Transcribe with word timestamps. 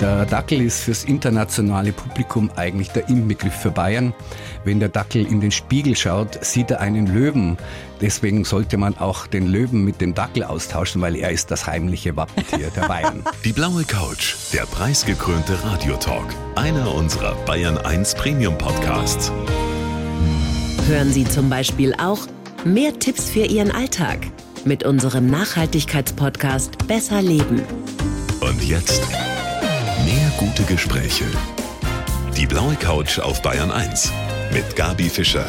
Der 0.00 0.24
Dackel 0.24 0.62
ist 0.62 0.80
fürs 0.80 1.04
internationale 1.04 1.92
Publikum 1.92 2.50
eigentlich 2.56 2.88
der 2.88 3.10
Inbegriff 3.10 3.54
für 3.54 3.70
Bayern. 3.70 4.14
Wenn 4.64 4.80
der 4.80 4.88
Dackel 4.88 5.26
in 5.26 5.42
den 5.42 5.50
Spiegel 5.50 5.94
schaut, 5.94 6.42
sieht 6.42 6.70
er 6.70 6.80
einen 6.80 7.06
Löwen. 7.06 7.58
Deswegen 8.00 8.46
sollte 8.46 8.78
man 8.78 8.96
auch 8.96 9.26
den 9.26 9.46
Löwen 9.46 9.84
mit 9.84 10.00
dem 10.00 10.14
Dackel 10.14 10.44
austauschen, 10.44 11.02
weil 11.02 11.16
er 11.16 11.30
ist 11.30 11.50
das 11.50 11.66
heimliche 11.66 12.16
Wappentier 12.16 12.70
der 12.74 12.88
Bayern. 12.88 13.22
Die 13.44 13.52
blaue 13.52 13.84
Couch, 13.84 14.36
der 14.54 14.62
preisgekrönte 14.62 15.62
Radiotalk. 15.64 16.34
Einer 16.54 16.94
unserer 16.94 17.34
Bayern 17.44 17.76
1 17.76 18.14
Premium 18.14 18.56
Podcasts. 18.56 19.30
Hören 20.88 21.12
Sie 21.12 21.24
zum 21.24 21.50
Beispiel 21.50 21.94
auch 21.94 22.20
mehr 22.64 22.98
Tipps 22.98 23.28
für 23.28 23.44
Ihren 23.44 23.70
Alltag 23.70 24.20
mit 24.64 24.82
unserem 24.82 25.26
Nachhaltigkeitspodcast 25.26 26.86
Besser 26.88 27.20
Leben. 27.20 27.60
Und 28.40 28.64
jetzt 28.64 29.02
gute 30.40 30.62
Gespräche. 30.62 31.26
Die 32.34 32.46
blaue 32.46 32.74
Couch 32.74 33.18
auf 33.18 33.42
Bayern 33.42 33.70
1 33.70 34.10
mit 34.54 34.74
Gabi 34.74 35.10
Fischer. 35.10 35.46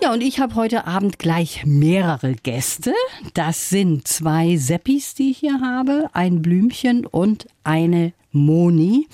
Ja, 0.00 0.14
und 0.14 0.22
ich 0.22 0.40
habe 0.40 0.54
heute 0.54 0.86
Abend 0.86 1.18
gleich 1.18 1.66
mehrere 1.66 2.36
Gäste. 2.36 2.94
Das 3.34 3.68
sind 3.68 4.08
zwei 4.08 4.56
Seppis, 4.56 5.12
die 5.12 5.32
ich 5.32 5.38
hier 5.40 5.60
habe, 5.60 6.08
ein 6.14 6.40
Blümchen 6.40 7.04
und 7.04 7.46
eine 7.64 8.14
Moni. 8.32 9.06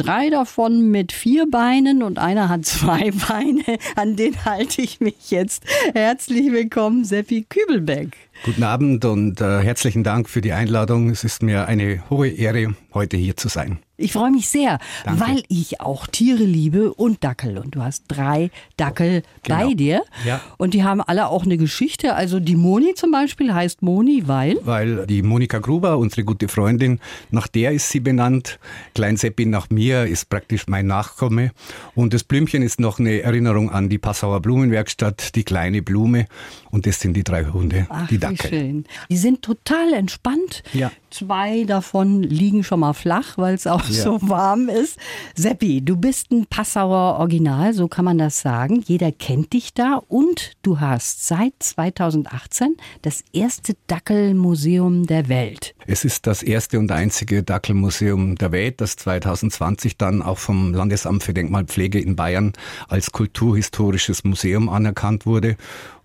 Drei 0.00 0.30
davon 0.30 0.90
mit 0.90 1.12
vier 1.12 1.44
Beinen 1.50 2.02
und 2.02 2.18
einer 2.18 2.48
hat 2.48 2.64
zwei 2.64 3.10
Beine. 3.28 3.78
An 3.96 4.16
den 4.16 4.46
halte 4.46 4.80
ich 4.80 4.98
mich 4.98 5.30
jetzt. 5.30 5.62
Herzlich 5.92 6.50
willkommen, 6.50 7.04
Seppi 7.04 7.44
Kübelbeck. 7.46 8.16
Guten 8.42 8.62
Abend 8.62 9.04
und 9.04 9.42
äh, 9.42 9.60
herzlichen 9.60 10.02
Dank 10.02 10.30
für 10.30 10.40
die 10.40 10.54
Einladung. 10.54 11.10
Es 11.10 11.22
ist 11.22 11.42
mir 11.42 11.68
eine 11.68 12.02
hohe 12.08 12.30
Ehre, 12.30 12.74
heute 12.94 13.18
hier 13.18 13.36
zu 13.36 13.48
sein. 13.48 13.78
Ich 14.00 14.12
freue 14.12 14.30
mich 14.30 14.48
sehr, 14.48 14.78
Danke. 15.04 15.20
weil 15.20 15.42
ich 15.48 15.80
auch 15.80 16.06
Tiere 16.06 16.42
liebe 16.44 16.92
und 16.94 17.22
Dackel. 17.22 17.58
Und 17.58 17.74
du 17.74 17.82
hast 17.82 18.04
drei 18.08 18.50
Dackel 18.76 19.22
Genau. 19.42 19.68
bei 19.68 19.74
dir. 19.74 20.02
Ja. 20.24 20.40
Und 20.58 20.74
die 20.74 20.84
haben 20.84 21.00
alle 21.00 21.28
auch 21.28 21.44
eine 21.44 21.56
Geschichte. 21.56 22.14
Also 22.14 22.40
die 22.40 22.56
Moni 22.56 22.94
zum 22.94 23.10
Beispiel 23.12 23.52
heißt 23.52 23.82
Moni, 23.82 24.24
weil. 24.26 24.58
Weil 24.64 25.06
die 25.06 25.22
Monika 25.22 25.58
Gruber, 25.58 25.98
unsere 25.98 26.24
gute 26.24 26.48
Freundin, 26.48 26.98
nach 27.30 27.46
der 27.48 27.72
ist 27.72 27.90
sie 27.90 28.00
benannt. 28.00 28.58
Klein 28.94 29.16
Seppi 29.16 29.46
nach 29.46 29.70
mir 29.70 30.04
ist 30.04 30.28
praktisch 30.28 30.66
mein 30.66 30.86
Nachkomme. 30.86 31.52
Und 31.94 32.14
das 32.14 32.24
Blümchen 32.24 32.62
ist 32.62 32.80
noch 32.80 32.98
eine 32.98 33.20
Erinnerung 33.22 33.70
an 33.70 33.88
die 33.88 33.98
Passauer 33.98 34.40
Blumenwerkstatt, 34.40 35.34
die 35.34 35.44
kleine 35.44 35.82
Blume. 35.82 36.26
Und 36.70 36.86
das 36.86 37.00
sind 37.00 37.14
die 37.14 37.24
drei 37.24 37.44
Hunde, 37.44 37.86
Ach, 37.88 38.06
die 38.08 38.14
wie 38.14 38.18
Dackel. 38.18 38.50
schön. 38.50 38.84
Die 39.10 39.16
sind 39.16 39.42
total 39.42 39.92
entspannt. 39.92 40.62
Ja. 40.72 40.90
Zwei 41.10 41.64
davon 41.64 42.22
liegen 42.22 42.62
schon 42.62 42.80
mal 42.80 42.92
flach, 42.92 43.36
weil 43.36 43.54
es 43.54 43.66
auch 43.66 43.84
Ja. 43.88 44.04
so 44.04 44.18
warm 44.22 44.68
ist. 44.68 44.96
Seppi, 45.34 45.80
du 45.84 45.96
bist 45.96 46.30
ein 46.30 46.46
Passauer 46.46 47.18
Original, 47.18 47.74
so 47.74 47.88
kann 47.88 48.04
man 48.04 48.18
das 48.18 48.40
sagen. 48.40 48.82
Jeder 48.86 49.10
kennt 49.12 49.52
dich 49.52 49.74
da 49.74 50.00
und 50.08 50.52
du 50.62 50.78
hast 50.80 51.26
seit 51.26 51.54
2018 51.58 52.76
das 53.02 53.24
erste 53.32 53.74
Dackelmuseum 53.88 55.06
der 55.06 55.28
Welt. 55.28 55.74
Es 55.86 56.04
ist 56.04 56.26
das 56.26 56.42
erste 56.42 56.78
und 56.78 56.92
einzige 56.92 57.42
Dackelmuseum 57.42 58.36
der 58.36 58.52
Welt, 58.52 58.80
das 58.80 58.96
2020 58.96 59.96
dann 59.96 60.22
auch 60.22 60.38
vom 60.38 60.72
Landesamt 60.72 61.22
für 61.24 61.34
Denkmalpflege 61.34 61.98
in 62.00 62.14
Bayern 62.16 62.52
als 62.88 63.10
kulturhistorisches 63.10 64.22
Museum 64.24 64.68
anerkannt 64.68 65.26
wurde. 65.26 65.56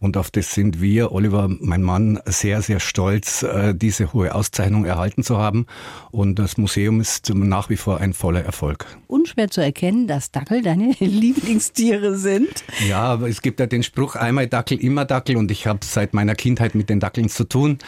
Und 0.05 0.17
auf 0.17 0.29
das 0.29 0.53
sind 0.53 0.81
wir, 0.81 1.13
Oliver, 1.13 1.49
mein 1.49 1.81
Mann, 1.81 2.19
sehr, 2.25 2.61
sehr 2.61 2.79
stolz, 2.79 3.41
äh, 3.41 3.73
diese 3.73 4.13
hohe 4.13 4.35
Auszeichnung 4.35 4.85
erhalten 4.85 5.23
zu 5.23 5.39
haben. 5.39 5.65
Und 6.11 6.37
das 6.37 6.57
Museum 6.57 7.01
ist 7.01 7.33
nach 7.33 7.71
wie 7.71 7.75
vor 7.75 7.99
ein 7.99 8.13
voller 8.13 8.45
Erfolg. 8.45 8.85
Unschwer 9.07 9.49
zu 9.49 9.61
erkennen, 9.61 10.05
dass 10.05 10.29
Dackel 10.29 10.61
deine 10.61 10.91
Lieblingstiere 10.99 12.19
sind. 12.19 12.63
Ja, 12.87 13.01
aber 13.01 13.29
es 13.29 13.41
gibt 13.41 13.59
ja 13.59 13.65
den 13.65 13.81
Spruch, 13.81 14.15
einmal 14.15 14.45
Dackel, 14.45 14.77
immer 14.77 15.05
Dackel 15.05 15.37
und 15.37 15.49
ich 15.49 15.65
habe 15.65 15.79
seit 15.81 16.13
meiner 16.13 16.35
Kindheit 16.35 16.75
mit 16.75 16.87
den 16.87 16.99
Dackeln 16.99 17.27
zu 17.27 17.43
tun. 17.43 17.79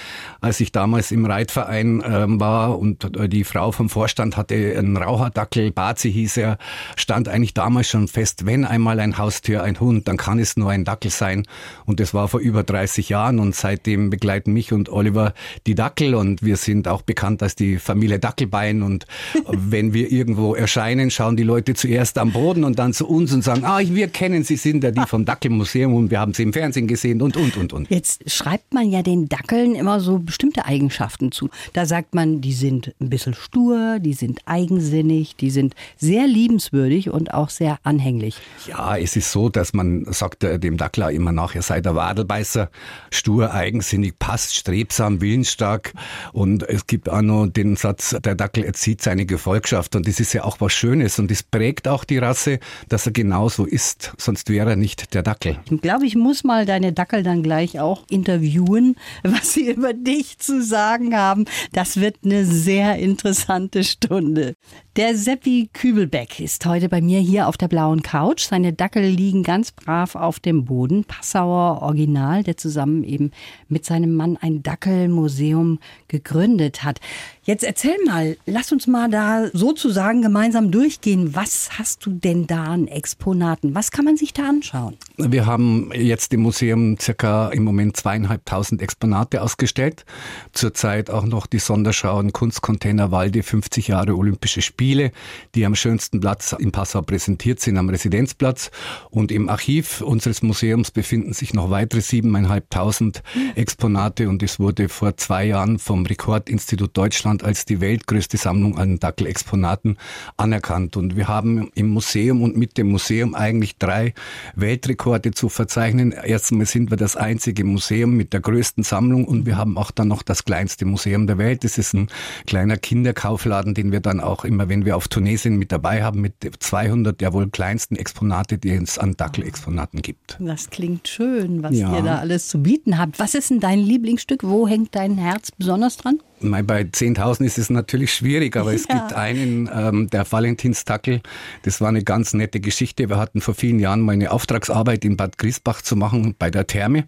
Als 0.41 0.59
ich 0.59 0.71
damals 0.71 1.11
im 1.11 1.23
Reitverein 1.23 2.01
ähm, 2.03 2.39
war 2.39 2.79
und 2.79 3.15
äh, 3.15 3.29
die 3.29 3.43
Frau 3.43 3.71
vom 3.71 3.91
Vorstand 3.91 4.37
hatte 4.37 4.55
einen 4.75 4.97
Raucherdackel, 4.97 5.69
Bazi 5.71 6.11
hieß 6.11 6.37
er, 6.37 6.57
stand 6.95 7.27
eigentlich 7.27 7.53
damals 7.53 7.89
schon 7.89 8.07
fest, 8.07 8.47
wenn 8.47 8.65
einmal 8.65 8.99
ein 8.99 9.19
Haustier 9.19 9.61
ein 9.61 9.79
Hund, 9.79 10.07
dann 10.07 10.17
kann 10.17 10.39
es 10.39 10.57
nur 10.57 10.71
ein 10.71 10.83
Dackel 10.83 11.11
sein. 11.11 11.43
Und 11.85 11.99
das 12.07 12.13
war 12.13 12.29
vor 12.29 12.39
über 12.39 12.63
30 12.63 13.09
Jahren 13.09 13.37
und 13.37 13.53
seitdem 13.53 14.09
begleiten 14.09 14.53
mich 14.53 14.71
und 14.71 14.87
Oliver 14.87 15.33
die 15.65 15.75
Dackel 15.75 16.15
und 16.15 16.41
wir 16.41 16.55
sind 16.55 16.87
auch 16.87 17.01
bekannt 17.01 17.43
als 17.43 17.53
die 17.53 17.79
Familie 17.79 18.17
Dackelbein 18.17 18.81
und 18.81 19.05
wenn 19.47 19.93
wir 19.93 20.09
irgendwo 20.09 20.55
erscheinen, 20.55 21.11
schauen 21.11 21.35
die 21.35 21.43
Leute 21.43 21.73
zuerst 21.73 22.17
am 22.17 22.31
Boden 22.31 22.63
und 22.63 22.79
dann 22.79 22.93
zu 22.93 23.09
uns 23.09 23.33
und 23.33 23.43
sagen, 23.43 23.65
ah, 23.65 23.79
wir 23.81 24.07
kennen 24.07 24.45
Sie, 24.45 24.55
sind 24.55 24.85
ja 24.85 24.91
die 24.91 25.01
vom 25.05 25.25
Dackelmuseum 25.25 25.93
und 25.93 26.09
wir 26.09 26.21
haben 26.21 26.33
Sie 26.33 26.43
im 26.43 26.53
Fernsehen 26.53 26.87
gesehen 26.87 27.21
und, 27.21 27.35
und, 27.35 27.57
und, 27.57 27.73
und. 27.73 27.89
Jetzt 27.89 28.31
schreibt 28.31 28.73
man 28.73 28.89
ja 28.89 29.03
den 29.03 29.27
Dackeln 29.27 29.75
immer 29.75 29.99
so 29.99 30.19
bestimmte 30.19 30.63
Eigenschaften 30.63 31.33
zu. 31.33 31.49
Da 31.73 31.85
sagt 31.85 32.15
man, 32.15 32.39
die 32.39 32.53
sind 32.53 32.95
ein 33.01 33.09
bisschen 33.09 33.33
stur, 33.33 33.99
die 33.99 34.13
sind 34.13 34.39
eigensinnig, 34.45 35.35
die 35.35 35.49
sind 35.49 35.75
sehr 35.97 36.25
liebenswürdig 36.25 37.09
und 37.09 37.33
auch 37.33 37.49
sehr 37.49 37.79
anhänglich. 37.83 38.37
Ja, 38.65 38.95
es 38.95 39.17
ist 39.17 39.33
so, 39.33 39.49
dass 39.49 39.73
man 39.73 40.05
sagt 40.13 40.45
äh, 40.45 40.57
dem 40.57 40.77
Dackler 40.77 41.11
immer 41.11 41.33
nach, 41.33 41.53
er 41.53 41.63
sei 41.63 41.81
der 41.87 41.95
Wadelbeißer, 41.95 42.69
stur, 43.11 43.53
eigensinnig, 43.53 44.19
passt, 44.19 44.55
strebsam, 44.55 45.21
willensstark. 45.21 45.93
Und 46.33 46.63
es 46.63 46.85
gibt 46.85 47.09
auch 47.09 47.21
noch 47.21 47.47
den 47.47 47.77
Satz, 47.77 48.15
der 48.23 48.35
Dackel 48.35 48.65
erzieht 48.65 49.01
seine 49.01 49.25
Gefolgschaft. 49.25 49.95
Und 49.95 50.07
das 50.07 50.19
ist 50.19 50.33
ja 50.33 50.43
auch 50.43 50.59
was 50.59 50.73
Schönes. 50.73 51.17
Und 51.17 51.31
das 51.31 51.43
prägt 51.43 51.87
auch 51.87 52.03
die 52.03 52.17
Rasse, 52.17 52.59
dass 52.89 53.05
er 53.05 53.13
genauso 53.13 53.65
ist. 53.65 54.13
Sonst 54.17 54.49
wäre 54.49 54.71
er 54.71 54.75
nicht 54.75 55.13
der 55.13 55.23
Dackel. 55.23 55.59
Ich 55.71 55.81
glaube, 55.81 56.05
ich 56.05 56.15
muss 56.15 56.43
mal 56.43 56.65
deine 56.65 56.91
Dackel 56.91 57.23
dann 57.23 57.41
gleich 57.41 57.79
auch 57.79 58.03
interviewen, 58.09 58.95
was 59.23 59.53
sie 59.53 59.71
über 59.71 59.93
dich 59.93 60.39
zu 60.39 60.61
sagen 60.61 61.15
haben. 61.15 61.45
Das 61.71 61.97
wird 61.97 62.17
eine 62.25 62.45
sehr 62.45 62.97
interessante 62.97 63.83
Stunde. 63.85 64.55
Der 64.97 65.15
Seppi 65.15 65.69
Kübelbeck 65.73 66.39
ist 66.39 66.65
heute 66.65 66.89
bei 66.89 67.01
mir 67.01 67.19
hier 67.19 67.47
auf 67.47 67.55
der 67.55 67.67
blauen 67.67 68.01
Couch. 68.01 68.47
Seine 68.47 68.73
Dackel 68.73 69.03
liegen 69.03 69.43
ganz 69.43 69.71
brav 69.71 70.15
auf 70.15 70.39
dem 70.39 70.65
Boden. 70.65 71.03
Passauer 71.03 71.76
Original, 71.81 72.43
der 72.43 72.57
zusammen 72.57 73.03
eben 73.03 73.31
mit 73.67 73.85
seinem 73.85 74.15
Mann 74.15 74.37
ein 74.39 74.63
Dackelmuseum 74.63 75.79
gegründet 76.07 76.83
hat. 76.83 76.99
Jetzt 77.47 77.63
erzähl 77.63 77.95
mal, 78.05 78.35
lass 78.45 78.73
uns 78.73 78.87
mal 78.87 79.09
da 79.09 79.47
sozusagen 79.53 80.21
gemeinsam 80.21 80.69
durchgehen. 80.69 81.33
Was 81.33 81.79
hast 81.79 82.05
du 82.05 82.11
denn 82.11 82.45
da 82.45 82.65
an 82.65 82.89
Exponaten? 82.89 83.73
Was 83.73 83.91
kann 83.91 84.03
man 84.03 84.17
sich 84.17 84.33
da 84.33 84.49
anschauen? 84.49 84.97
Wir 85.15 85.45
haben 85.45 85.89
jetzt 85.93 86.33
im 86.33 86.41
Museum 86.41 86.99
circa 86.99 87.47
im 87.47 87.63
Moment 87.63 87.95
zweieinhalbtausend 87.95 88.81
Exponate 88.81 89.41
ausgestellt. 89.41 90.03
Zurzeit 90.51 91.09
auch 91.09 91.23
noch 91.23 91.47
die 91.47 91.59
Sonderschau 91.59 92.19
in 92.19 92.33
Kunstcontainer 92.33 93.11
Walde 93.11 93.41
50 93.43 93.87
Jahre 93.87 94.17
Olympische 94.17 94.61
Spiele, 94.61 95.13
die 95.55 95.65
am 95.65 95.73
schönsten 95.73 96.19
Platz 96.19 96.51
in 96.51 96.73
Passau 96.73 97.01
präsentiert 97.01 97.61
sind, 97.61 97.77
am 97.77 97.87
Residenzplatz. 97.87 98.71
Und 99.09 99.31
im 99.31 99.47
Archiv 99.47 100.01
unseres 100.01 100.41
Museums 100.41 100.91
befinden 100.91 101.31
sich 101.31 101.53
noch 101.53 101.69
weitere 101.69 102.01
siebeneinhalbtausend 102.01 103.23
Exponate 103.55 104.27
und 104.27 104.43
es 104.43 104.59
wurde 104.59 104.89
vor 104.89 105.15
zwei 105.15 105.45
Jahren 105.45 105.79
vom 105.79 106.05
Rekordinstitut 106.05 106.97
Deutschland 106.97 107.36
als 107.43 107.65
die 107.65 107.81
weltgrößte 107.81 108.37
Sammlung 108.37 108.77
an 108.77 108.99
Dackelexponaten 108.99 109.97
anerkannt. 110.37 110.97
Und 110.97 111.15
wir 111.15 111.27
haben 111.27 111.69
im 111.75 111.89
Museum 111.89 112.41
und 112.43 112.57
mit 112.57 112.77
dem 112.77 112.89
Museum 112.91 113.35
eigentlich 113.35 113.77
drei 113.77 114.13
Weltrekorde 114.55 115.31
zu 115.31 115.49
verzeichnen. 115.49 116.11
Erstmal 116.11 116.65
sind 116.65 116.89
wir 116.89 116.97
das 116.97 117.15
einzige 117.15 117.63
Museum 117.63 118.15
mit 118.15 118.33
der 118.33 118.39
größten 118.41 118.83
Sammlung 118.83 119.25
und 119.25 119.45
wir 119.45 119.57
haben 119.57 119.77
auch 119.77 119.91
dann 119.91 120.07
noch 120.07 120.21
das 120.23 120.45
kleinste 120.45 120.85
Museum 120.85 121.27
der 121.27 121.37
Welt. 121.37 121.63
Das 121.63 121.77
ist 121.77 121.93
ein 121.93 122.07
kleiner 122.45 122.77
Kinderkaufladen, 122.77 123.73
den 123.73 123.91
wir 123.91 123.99
dann 123.99 124.19
auch 124.19 124.45
immer, 124.45 124.69
wenn 124.69 124.85
wir 124.85 124.95
auf 124.95 125.07
Tournee 125.07 125.35
sind, 125.35 125.57
mit 125.57 125.71
dabei 125.71 126.03
haben, 126.03 126.21
mit 126.21 126.33
200 126.59 127.19
der 127.21 127.33
wohl 127.33 127.49
kleinsten 127.49 127.95
Exponate, 127.95 128.57
die 128.57 128.71
es 128.71 128.97
an 128.97 129.15
Dackelexponaten 129.15 130.01
gibt. 130.01 130.37
Das 130.39 130.69
klingt 130.69 131.07
schön, 131.07 131.63
was 131.63 131.75
Ja. 131.75 131.95
ihr 131.95 132.03
da 132.03 132.17
alles 132.19 132.47
zu 132.47 132.61
bieten 132.61 132.97
habt. 132.97 133.19
Was 133.19 133.33
ist 133.35 133.49
denn 133.49 133.59
dein 133.59 133.79
Lieblingsstück? 133.79 134.43
Wo 134.43 134.67
hängt 134.67 134.95
dein 134.95 135.17
Herz 135.17 135.51
besonders 135.51 135.97
dran? 135.97 136.19
Bei 136.39 136.81
10.000 136.83 137.45
ist 137.45 137.57
es 137.57 137.71
natürlich 137.71 138.13
schwierig, 138.13 138.55
aber 138.55 138.71
es 138.73 138.85
Ja. 138.87 138.95
gibt 138.99 139.13
einen, 139.13 139.69
ähm, 139.73 140.07
der 140.11 140.31
Valentinstackel. 140.31 141.21
Das 141.63 141.81
war 141.81 141.89
eine 141.89 142.03
ganz 142.03 142.33
nette 142.33 142.59
Geschichte. 142.59 143.09
Wir 143.09 143.17
hatten 143.17 143.41
vor 143.41 143.55
vielen 143.55 143.79
Jahren 143.79 144.01
mal 144.01 144.11
eine 144.11 144.31
Auftragsarbeit 144.31 145.03
in 145.03 145.17
Bad 145.17 145.39
Griesbach 145.39 145.81
zu 145.81 145.95
machen 145.95 146.35
bei 146.37 146.51
der 146.51 146.67
Therme. 146.67 147.05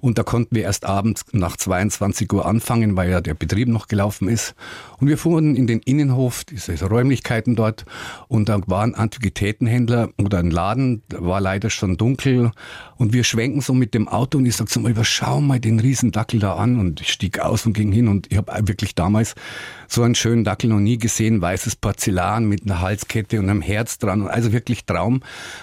Und 0.00 0.16
da 0.18 0.22
konnten 0.22 0.54
wir 0.54 0.62
erst 0.62 0.84
abends 0.86 1.24
nach 1.32 1.56
22 1.56 2.32
Uhr 2.32 2.46
anfangen, 2.46 2.94
weil 2.96 3.10
ja 3.10 3.20
der 3.20 3.34
Betrieb 3.34 3.66
noch 3.66 3.88
gelaufen 3.88 4.28
ist. 4.28 4.54
Und 5.00 5.08
wir 5.08 5.18
fuhren 5.18 5.56
in 5.56 5.66
den 5.66 5.80
Innenhof, 5.80 6.44
diese 6.44 6.80
Räumlichkeiten 6.84 7.56
dort. 7.56 7.84
Und 8.28 8.48
da 8.48 8.60
war 8.66 8.84
ein 8.84 8.94
Antiquitätenhändler 8.94 10.10
oder 10.18 10.38
ein 10.38 10.50
Laden, 10.52 11.02
war 11.08 11.40
leider 11.40 11.70
schon 11.70 11.96
dunkel. 11.96 12.52
Und 12.96 13.12
wir 13.12 13.24
schwenken 13.24 13.60
so 13.60 13.74
mit 13.74 13.94
dem 13.94 14.06
Auto 14.08 14.38
und 14.38 14.46
ich 14.46 14.56
sag 14.56 14.68
zum 14.68 14.84
Oliver, 14.84 15.04
schau 15.04 15.40
mal 15.40 15.58
den 15.58 15.80
Riesendackel 15.80 16.38
da 16.38 16.54
an. 16.54 16.78
Und 16.78 17.00
ich 17.00 17.12
stieg 17.12 17.40
aus 17.40 17.66
und 17.66 17.72
ging 17.72 17.90
hin 17.90 18.06
und 18.08 18.30
ich 18.30 18.36
habe 18.38 18.67
wirklich 18.68 18.94
damals 18.94 19.34
so 19.88 20.02
einen 20.02 20.14
schönen 20.14 20.44
Dackel 20.44 20.68
noch 20.68 20.80
nie 20.80 20.98
gesehen, 20.98 21.40
weißes 21.40 21.76
Porzellan 21.76 22.44
mit 22.44 22.64
einer 22.64 22.80
Halskette 22.80 23.38
und 23.38 23.48
einem 23.48 23.62
Herz 23.62 23.98
dran. 23.98 24.28
Also 24.28 24.52
wirklich 24.52 24.84
Traum. 24.84 25.22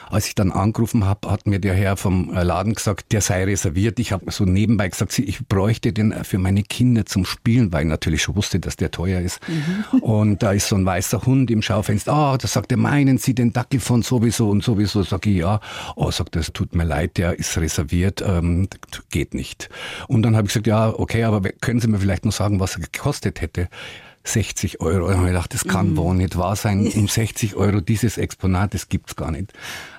Als 0.10 0.28
ich 0.28 0.36
dann 0.36 0.52
angerufen 0.52 1.06
habe, 1.06 1.30
hat 1.30 1.46
mir 1.46 1.60
der 1.60 1.75
Herr 1.75 1.96
vom 1.96 2.34
Laden 2.34 2.74
gesagt, 2.74 3.12
der 3.12 3.22
sei 3.22 3.44
reserviert. 3.44 4.00
Ich 4.00 4.12
habe 4.12 4.31
so 4.31 4.46
nebenbei 4.46 4.90
gesagt, 4.90 5.18
ich 5.19 5.48
bräuchte 5.48 5.94
den 5.94 6.24
für 6.24 6.40
meine 6.40 6.63
Kinder 6.63 7.06
zum 7.06 7.25
Spielen, 7.25 7.72
weil 7.72 7.84
ich 7.84 7.90
natürlich 7.90 8.24
schon 8.24 8.36
wusste, 8.36 8.60
dass 8.60 8.75
der 8.78 8.90
teuer 8.90 9.22
ist. 9.22 9.40
Mhm. 9.48 10.00
Und 10.00 10.44
da 10.44 10.54
ist 10.54 10.68
so 10.68 10.75
ein 10.75 10.86
weißer 10.86 11.25
Hund 11.25 11.51
im 11.51 11.62
Schaufenster. 11.62 12.12
Ah, 12.12 12.34
oh, 12.34 12.38
da 12.38 12.48
sagt 12.48 12.72
er, 12.72 12.78
meinen 12.78 13.18
Sie 13.18 13.36
den 13.36 13.54
Dackel 13.54 13.80
von 13.80 14.01
sowieso 14.01 14.50
und 14.50 14.63
sowieso? 14.63 15.04
Sag 15.04 15.28
ich, 15.28 15.38
ja. 15.38 15.60
Oh, 15.96 16.10
sagt 16.10 16.36
er, 16.36 16.42
es 16.42 16.51
tut 16.51 16.74
mir 16.75 16.84
leid, 16.84 17.18
der 17.18 17.38
ist 17.38 17.56
reserviert, 17.58 18.24
ähm, 18.25 18.68
geht 19.12 19.34
nicht. 19.34 19.69
Und 20.08 20.24
dann 20.24 20.36
habe 20.36 20.48
ich 20.48 20.54
gesagt, 20.54 20.68
ja, 20.68 20.90
okay, 20.90 21.24
aber 21.24 21.42
können 21.42 21.80
Sie 21.80 21.88
mir 21.88 22.00
vielleicht 22.00 22.25
noch 22.25 22.31
sagen, 22.31 22.60
was 22.60 22.75
er 22.75 22.81
gekostet 22.95 23.42
hätte? 23.42 23.69
60 24.25 24.81
Euro. 24.81 25.07
Und 25.07 25.21
ich 25.21 25.27
gedacht, 25.27 25.53
das 25.53 25.65
kann 25.65 25.92
mhm. 25.92 25.97
wohl 25.97 26.15
nicht 26.15 26.38
wahr 26.38 26.56
sein. 26.56 26.88
Um 26.95 27.07
60 27.07 27.56
Euro 27.56 27.80
dieses 27.80 28.18
Exponat, 28.18 28.74
das 28.74 28.89
gibt's 28.89 29.15
gar 29.15 29.31
nicht. 29.31 29.53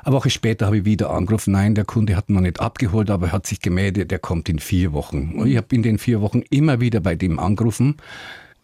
Eine 0.04 0.14
Woche 0.14 0.30
später 0.30 0.66
habe 0.66 0.78
ich 0.78 0.84
wieder 0.84 1.10
angerufen. 1.10 1.52
Nein, 1.52 1.74
der 1.74 1.84
Kunde 1.84 2.16
hat 2.16 2.28
noch 2.28 2.40
nicht 2.40 2.60
abgeholt, 2.60 3.10
aber 3.10 3.28
er 3.28 3.32
hat 3.32 3.46
sich 3.46 3.60
gemeldet, 3.60 4.10
der 4.10 4.18
kommt 4.18 4.48
in 4.48 4.58
vier 4.58 4.92
Wochen. 4.92 5.34
Und 5.36 5.46
ich 5.46 5.56
habe 5.56 5.74
in 5.74 5.82
den 5.82 5.98
vier 5.98 6.20
Wochen 6.20 6.42
immer 6.50 6.80
wieder 6.80 7.00
bei 7.00 7.14
dem 7.14 7.38
angerufen. 7.38 7.96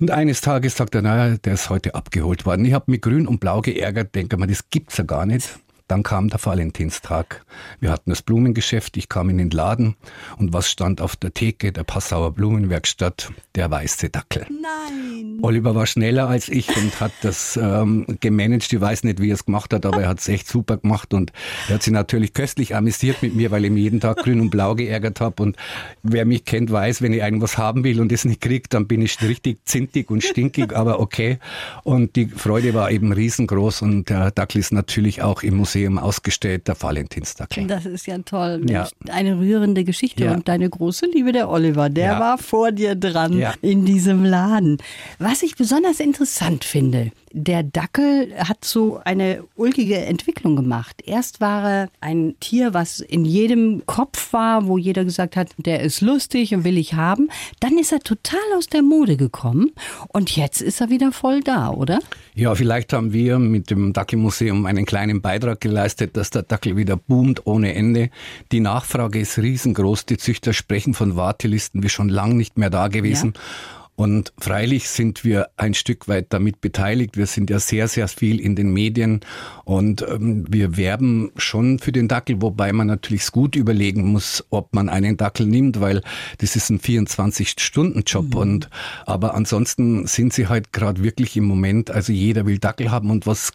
Und 0.01 0.11
eines 0.11 0.41
Tages 0.41 0.77
sagt 0.77 0.95
er, 0.97 1.03
naja, 1.03 1.37
der 1.37 1.55
ist 1.55 1.71
heute 1.71 1.95
abgeholt 1.95 2.45
worden. 2.45 2.65
Ich 2.65 2.73
habe 2.73 2.91
mich 2.91 3.01
grün 3.01 3.29
und 3.29 3.39
blau 3.39 3.61
geärgert, 3.61 4.15
denke 4.15 4.37
mal, 4.37 4.47
das 4.47 4.69
gibt's 4.69 4.97
ja 4.97 5.05
gar 5.05 5.27
nicht. 5.27 5.61
Dann 5.93 6.05
kam 6.05 6.31
der 6.31 6.43
Valentinstag. 6.43 7.45
Wir 7.79 7.91
hatten 7.91 8.09
das 8.09 8.23
Blumengeschäft, 8.23 8.97
ich 8.97 9.11
kam 9.11 9.29
in 9.29 9.37
den 9.37 9.51
Laden 9.51 9.95
und 10.39 10.55
was 10.55 10.71
stand 10.71 11.03
auf 11.03 11.17
der 11.17 11.35
Theke 11.35 11.71
der 11.71 11.85
Passauer 11.85 12.33
Blumenwerkstatt? 12.33 13.31
Der 13.57 13.71
weiße 13.71 14.09
Dackel. 14.09 14.47
Nein. 14.49 15.39
Oliver 15.43 15.75
war 15.75 15.87
schneller 15.87 16.29
als 16.29 16.49
ich 16.49 16.75
und 16.75 16.99
hat 17.01 17.13
das 17.21 17.59
ähm, 17.61 18.07
gemanagt. 18.21 18.73
Ich 18.73 18.81
weiß 18.81 19.05
nicht, 19.05 19.21
wie 19.21 19.31
er 19.31 19.35
es 19.35 19.45
gemacht 19.45 19.75
hat, 19.75 19.85
aber 19.85 20.03
er 20.03 20.09
hat 20.09 20.21
es 20.21 20.29
echt 20.29 20.49
super 20.49 20.79
gemacht 20.79 21.13
und 21.13 21.31
er 21.69 21.75
hat 21.75 21.83
sich 21.83 21.93
natürlich 21.93 22.33
köstlich 22.33 22.75
amüsiert 22.75 23.23
mit 23.23 23.35
mir, 23.35 23.51
weil 23.51 23.67
ich 23.67 23.71
mich 23.71 23.83
jeden 23.83 24.01
Tag 24.01 24.17
grün 24.17 24.41
und 24.41 24.49
blau 24.49 24.75
geärgert 24.75 25.21
habe. 25.21 25.43
Und 25.43 25.57
wer 26.03 26.25
mich 26.25 26.47
kennt, 26.47 26.71
weiß, 26.71 27.03
wenn 27.03 27.13
ich 27.13 27.21
irgendwas 27.21 27.59
haben 27.59 27.85
will 27.85 28.01
und 28.01 28.11
es 28.13 28.25
nicht 28.25 28.41
kriege, 28.41 28.65
dann 28.71 28.87
bin 28.87 29.03
ich 29.03 29.21
richtig 29.21 29.59
zintig 29.67 30.11
und 30.11 30.25
stinkig, 30.25 30.75
aber 30.75 31.01
okay. 31.01 31.39
Und 31.83 32.17
die 32.17 32.29
Freude 32.29 32.73
war 32.73 32.91
eben 32.91 33.13
riesengroß 33.13 33.83
und 33.83 34.09
der 34.09 34.31
Dackel 34.31 34.59
ist 34.59 34.73
natürlich 34.73 35.21
auch 35.21 35.43
im 35.43 35.57
Museum 35.57 35.82
Museum 35.83 35.99
ausgestellt, 35.99 36.69
der 36.69 36.81
Valentinstag. 36.81 37.51
Das 37.67 37.87
ist 37.87 38.07
ja 38.07 38.19
toll. 38.19 38.65
Ja. 38.69 38.89
Eine 39.09 39.39
rührende 39.39 39.85
Geschichte. 39.85 40.25
Ja. 40.25 40.33
Und 40.33 40.49
deine 40.49 40.69
große 40.69 41.07
Liebe, 41.07 41.33
der 41.33 41.49
Oliver, 41.49 41.89
der 41.89 42.13
ja. 42.13 42.21
war 42.21 42.39
vor 42.39 42.73
dir 42.73 42.95
dran 42.95 43.45
in 43.61 43.85
diesem 43.85 44.25
Laden. 44.25 44.79
Was 45.19 45.43
ich 45.43 45.57
besonders 45.57 46.01
interessant 46.01 46.65
finde, 46.65 47.11
der 47.33 47.63
Dackel 47.63 48.33
hat 48.37 48.65
so 48.65 49.01
eine 49.05 49.45
ulkige 49.57 49.99
Entwicklung 49.99 50.57
gemacht. 50.57 51.03
Erst 51.05 51.41
war 51.41 51.69
er 51.69 51.89
ein 52.01 52.35
Tier, 52.41 52.75
was 52.75 53.01
in 53.01 53.25
jedem 53.25 53.85
Kopf 53.87 54.33
war, 54.33 54.67
wo 54.67 54.79
jeder 54.79 55.05
gesagt 55.05 55.37
hat, 55.37 55.49
der 55.57 55.81
ist 55.81 56.01
lustig 56.01 56.55
und 56.55 56.65
will 56.65 56.79
ich 56.79 56.95
haben. 56.95 57.29
Dann 57.61 57.79
ist 57.79 57.93
er 57.93 58.01
total 58.01 58.41
aus 58.57 58.67
der 58.67 58.83
Mode 58.83 59.17
gekommen 59.17 59.73
und 60.09 60.37
jetzt 60.37 60.61
ist 60.61 60.81
er 60.81 60.91
wieder 60.91 61.13
voll 61.13 61.41
da, 61.41 61.71
oder? 61.71 62.01
Ja, 62.35 62.55
vielleicht 62.55 62.93
haben 62.93 63.13
wir 63.13 63.39
mit 63.39 63.71
dem 63.71 63.93
Dackelmuseum 63.93 64.67
einen 64.67 64.87
kleinen 64.87 65.21
Beitrag 65.21 65.61
geleistet, 65.61 66.17
dass 66.17 66.31
der 66.31 66.43
Dackel 66.43 66.77
wieder 66.77 66.97
boomt 66.97 67.47
ohne 67.47 67.75
Ende. 67.75 68.11
Die 68.53 68.61
Nachfrage 68.61 69.21
ist 69.21 69.39
riesengroß. 69.39 70.07
Die 70.07 70.17
Züchter 70.17 70.53
sprechen 70.53 70.95
von 70.95 71.17
Wartelisten 71.17 71.83
wie 71.83 71.89
schon 71.89 72.09
lang 72.09 72.37
nicht 72.37 72.59
mehr 72.59 72.71
da 72.71 72.89
gewesen. 72.89 73.33
Ja. 73.35 73.82
Und 73.95 74.33
freilich 74.39 74.89
sind 74.89 75.23
wir 75.23 75.51
ein 75.59 75.75
Stück 75.75 76.09
weit 76.09 76.29
damit 76.31 76.63
beteiligt. 76.63 77.19
Wir 77.19 77.27
sind 77.27 77.51
ja 77.51 77.59
sehr, 77.59 77.89
sehr 77.89 78.09
viel 78.09 78.41
in 78.41 78.57
den 78.57 78.73
Medien 78.73 79.21
und 79.65 80.01
ähm, 80.09 80.47
wir 80.49 80.79
werben 80.79 81.31
schon 81.37 81.79
für 81.79 81.93
den 81.93 82.09
Dackel, 82.09 82.41
wobei 82.41 82.73
man 82.73 82.87
natürlich 82.87 83.31
gut 83.31 83.55
überlegen 83.55 84.07
muss, 84.07 84.45
ob 84.49 84.75
man 84.75 84.89
einen 84.89 85.19
Dackel 85.19 85.47
nimmt, 85.47 85.81
weil 85.81 86.01
das 86.39 86.57
ist 86.57 86.71
ein 86.71 86.81
24-Stunden-Job. 86.81 88.35
Mhm. 88.35 88.41
Und 88.41 88.71
aber 89.05 89.35
ansonsten 89.35 90.07
sind 90.07 90.33
sie 90.33 90.49
halt 90.49 90.73
gerade 90.73 91.03
wirklich 91.03 91.37
im 91.37 91.45
Moment, 91.45 91.91
also 91.91 92.15
jeder 92.15 92.47
will 92.47 92.59
Dackel 92.59 92.91
haben 92.91 93.11
und 93.11 93.27
was 93.27 93.53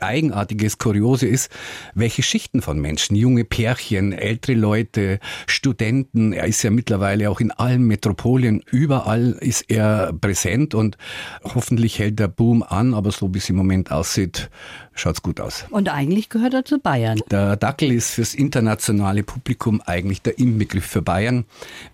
Eigenartiges, 0.00 0.76
Kuriose 0.76 1.26
ist, 1.26 1.50
welche 1.94 2.22
Schichten 2.22 2.60
von 2.60 2.78
Menschen, 2.78 3.16
junge 3.16 3.44
Pärchen, 3.44 4.12
ältere 4.12 4.54
Leute, 4.54 5.18
Studenten, 5.46 6.34
er 6.34 6.46
ist 6.46 6.62
ja 6.62 6.70
mittlerweile 6.70 7.30
auch 7.30 7.40
in 7.40 7.50
allen 7.50 7.84
Metropolien, 7.84 8.62
überall 8.70 9.30
ist 9.40 9.64
er 9.68 9.77
sehr 9.78 10.12
präsent 10.20 10.74
und 10.74 10.98
hoffentlich 11.44 11.98
hält 12.00 12.18
der 12.18 12.26
Boom 12.28 12.64
an, 12.64 12.94
aber 12.94 13.12
so 13.12 13.32
wie 13.32 13.38
es 13.38 13.48
im 13.48 13.56
Moment 13.56 13.92
aussieht, 13.92 14.50
schaut 14.94 15.14
es 15.14 15.22
gut 15.22 15.40
aus. 15.40 15.66
Und 15.70 15.88
eigentlich 15.88 16.28
gehört 16.28 16.54
er 16.54 16.64
zu 16.64 16.80
Bayern. 16.80 17.20
Der 17.30 17.56
Dackel 17.56 17.92
ist 17.92 18.10
fürs 18.10 18.34
internationale 18.34 19.22
Publikum 19.22 19.80
eigentlich 19.86 20.20
der 20.22 20.38
Inbegriff 20.38 20.84
für 20.84 21.02
Bayern. 21.02 21.44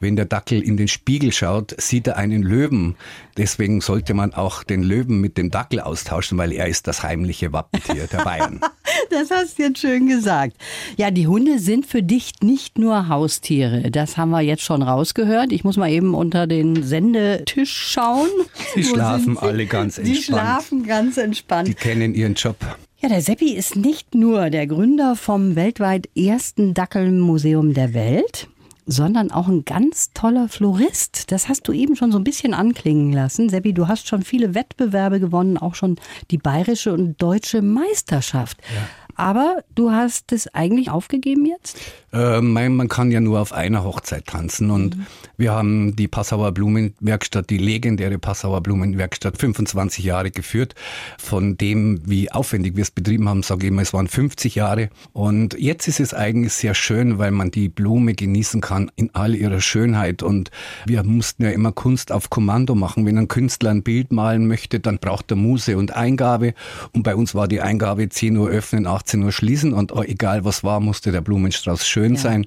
Wenn 0.00 0.16
der 0.16 0.24
Dackel 0.24 0.62
in 0.62 0.78
den 0.78 0.88
Spiegel 0.88 1.30
schaut, 1.32 1.74
sieht 1.78 2.06
er 2.06 2.16
einen 2.16 2.42
Löwen. 2.42 2.96
Deswegen 3.36 3.82
sollte 3.82 4.14
man 4.14 4.32
auch 4.32 4.62
den 4.62 4.82
Löwen 4.82 5.20
mit 5.20 5.36
dem 5.36 5.50
Dackel 5.50 5.80
austauschen, 5.80 6.38
weil 6.38 6.52
er 6.52 6.68
ist 6.68 6.86
das 6.86 7.02
heimliche 7.02 7.52
Wappentier 7.52 8.06
der 8.06 8.24
Bayern. 8.24 8.60
das 9.10 9.30
hast 9.30 9.58
du 9.58 9.64
jetzt 9.64 9.78
schön 9.78 10.06
gesagt. 10.08 10.56
Ja, 10.96 11.10
die 11.10 11.26
Hunde 11.26 11.58
sind 11.58 11.86
für 11.86 12.02
dich 12.02 12.32
nicht 12.42 12.78
nur 12.78 13.08
Haustiere. 13.08 13.90
Das 13.90 14.16
haben 14.16 14.30
wir 14.30 14.40
jetzt 14.40 14.62
schon 14.62 14.82
rausgehört. 14.82 15.52
Ich 15.52 15.64
muss 15.64 15.76
mal 15.76 15.90
eben 15.90 16.14
unter 16.14 16.46
den 16.46 16.82
Sendetisch 16.82 17.72
schauen. 17.72 18.28
Sie 18.74 18.84
schlafen 18.84 19.38
alle 19.38 19.66
ganz 19.66 19.98
entspannt. 19.98 20.18
Die 20.18 20.22
schlafen 20.22 20.86
ganz 20.86 21.16
entspannt. 21.16 21.68
Die 21.68 21.74
kennen 21.74 22.14
ihren 22.14 22.34
Job. 22.34 22.56
Ja, 23.00 23.10
der 23.10 23.20
Seppi 23.20 23.52
ist 23.52 23.76
nicht 23.76 24.14
nur 24.14 24.48
der 24.48 24.66
Gründer 24.66 25.14
vom 25.14 25.56
weltweit 25.56 26.08
ersten 26.16 26.72
Dackelmuseum 26.72 27.74
der 27.74 27.92
Welt, 27.92 28.48
sondern 28.86 29.30
auch 29.30 29.48
ein 29.48 29.64
ganz 29.64 30.12
toller 30.12 30.48
Florist. 30.48 31.30
Das 31.32 31.48
hast 31.48 31.66
du 31.68 31.72
eben 31.72 31.96
schon 31.96 32.12
so 32.12 32.18
ein 32.18 32.24
bisschen 32.24 32.54
anklingen 32.54 33.12
lassen. 33.12 33.48
Seppi, 33.48 33.72
du 33.72 33.88
hast 33.88 34.06
schon 34.08 34.22
viele 34.22 34.54
Wettbewerbe 34.54 35.20
gewonnen, 35.20 35.56
auch 35.58 35.74
schon 35.74 35.96
die 36.30 36.38
bayerische 36.38 36.92
und 36.92 37.20
deutsche 37.20 37.62
Meisterschaft. 37.62 38.58
Ja. 38.74 39.03
Aber 39.16 39.62
du 39.74 39.90
hast 39.90 40.32
es 40.32 40.52
eigentlich 40.54 40.90
aufgegeben 40.90 41.46
jetzt? 41.46 41.78
Äh, 42.12 42.40
man 42.40 42.88
kann 42.88 43.10
ja 43.10 43.20
nur 43.20 43.40
auf 43.40 43.52
einer 43.52 43.84
Hochzeit 43.84 44.26
tanzen. 44.26 44.70
Und 44.70 44.96
mhm. 44.96 45.06
wir 45.36 45.52
haben 45.52 45.96
die 45.96 46.08
Passauer 46.08 46.52
Blumenwerkstatt, 46.52 47.50
die 47.50 47.58
legendäre 47.58 48.18
Passauer 48.18 48.60
Blumenwerkstatt, 48.62 49.38
25 49.38 50.04
Jahre 50.04 50.30
geführt. 50.30 50.74
Von 51.18 51.56
dem, 51.56 52.00
wie 52.08 52.30
aufwendig 52.30 52.76
wir 52.76 52.82
es 52.82 52.90
betrieben 52.90 53.28
haben, 53.28 53.42
sage 53.42 53.66
ich 53.66 53.72
immer, 53.72 53.82
es 53.82 53.92
waren 53.92 54.08
50 54.08 54.54
Jahre. 54.54 54.90
Und 55.12 55.54
jetzt 55.58 55.88
ist 55.88 56.00
es 56.00 56.14
eigentlich 56.14 56.52
sehr 56.52 56.74
schön, 56.74 57.18
weil 57.18 57.32
man 57.32 57.50
die 57.50 57.68
Blume 57.68 58.14
genießen 58.14 58.60
kann 58.60 58.90
in 58.96 59.10
all 59.14 59.34
ihrer 59.34 59.60
Schönheit. 59.60 60.22
Und 60.22 60.50
wir 60.86 61.02
mussten 61.02 61.42
ja 61.42 61.50
immer 61.50 61.72
Kunst 61.72 62.12
auf 62.12 62.30
Kommando 62.30 62.74
machen. 62.74 63.06
Wenn 63.06 63.18
ein 63.18 63.28
Künstler 63.28 63.70
ein 63.70 63.82
Bild 63.82 64.12
malen 64.12 64.46
möchte, 64.46 64.78
dann 64.78 64.98
braucht 64.98 65.30
er 65.32 65.36
Muse 65.36 65.76
und 65.76 65.96
Eingabe. 65.96 66.54
Und 66.92 67.02
bei 67.02 67.16
uns 67.16 67.34
war 67.34 67.48
die 67.48 67.60
Eingabe 67.60 68.08
10 68.08 68.36
Uhr 68.36 68.48
öffnen, 68.48 68.86
8 68.86 69.03
18 69.04 69.22
Uhr 69.22 69.32
schließen 69.32 69.72
und 69.74 69.92
oh, 69.92 70.02
egal 70.02 70.44
was 70.44 70.64
war, 70.64 70.80
musste 70.80 71.12
der 71.12 71.20
Blumenstrauß 71.20 71.86
schön 71.86 72.14
ja. 72.14 72.20
sein. 72.20 72.46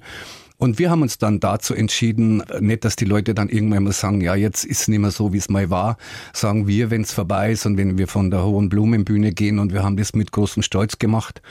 Und 0.60 0.80
wir 0.80 0.90
haben 0.90 1.02
uns 1.02 1.18
dann 1.18 1.38
dazu 1.38 1.72
entschieden, 1.72 2.42
nicht, 2.58 2.84
dass 2.84 2.96
die 2.96 3.04
Leute 3.04 3.32
dann 3.32 3.48
irgendwann 3.48 3.84
mal 3.84 3.92
sagen, 3.92 4.20
ja, 4.20 4.34
jetzt 4.34 4.64
ist 4.64 4.80
es 4.82 4.88
nicht 4.88 4.98
mehr 4.98 5.12
so, 5.12 5.32
wie 5.32 5.38
es 5.38 5.48
mal 5.48 5.70
war, 5.70 5.96
sagen 6.32 6.66
wir, 6.66 6.90
wenn 6.90 7.02
es 7.02 7.12
vorbei 7.12 7.52
ist 7.52 7.64
und 7.64 7.76
wenn 7.76 7.96
wir 7.96 8.08
von 8.08 8.32
der 8.32 8.44
Hohen 8.44 8.68
Blumenbühne 8.68 9.32
gehen 9.32 9.60
und 9.60 9.72
wir 9.72 9.84
haben 9.84 9.96
das 9.96 10.14
mit 10.14 10.32
großem 10.32 10.64
Stolz 10.64 10.98
gemacht. 10.98 11.42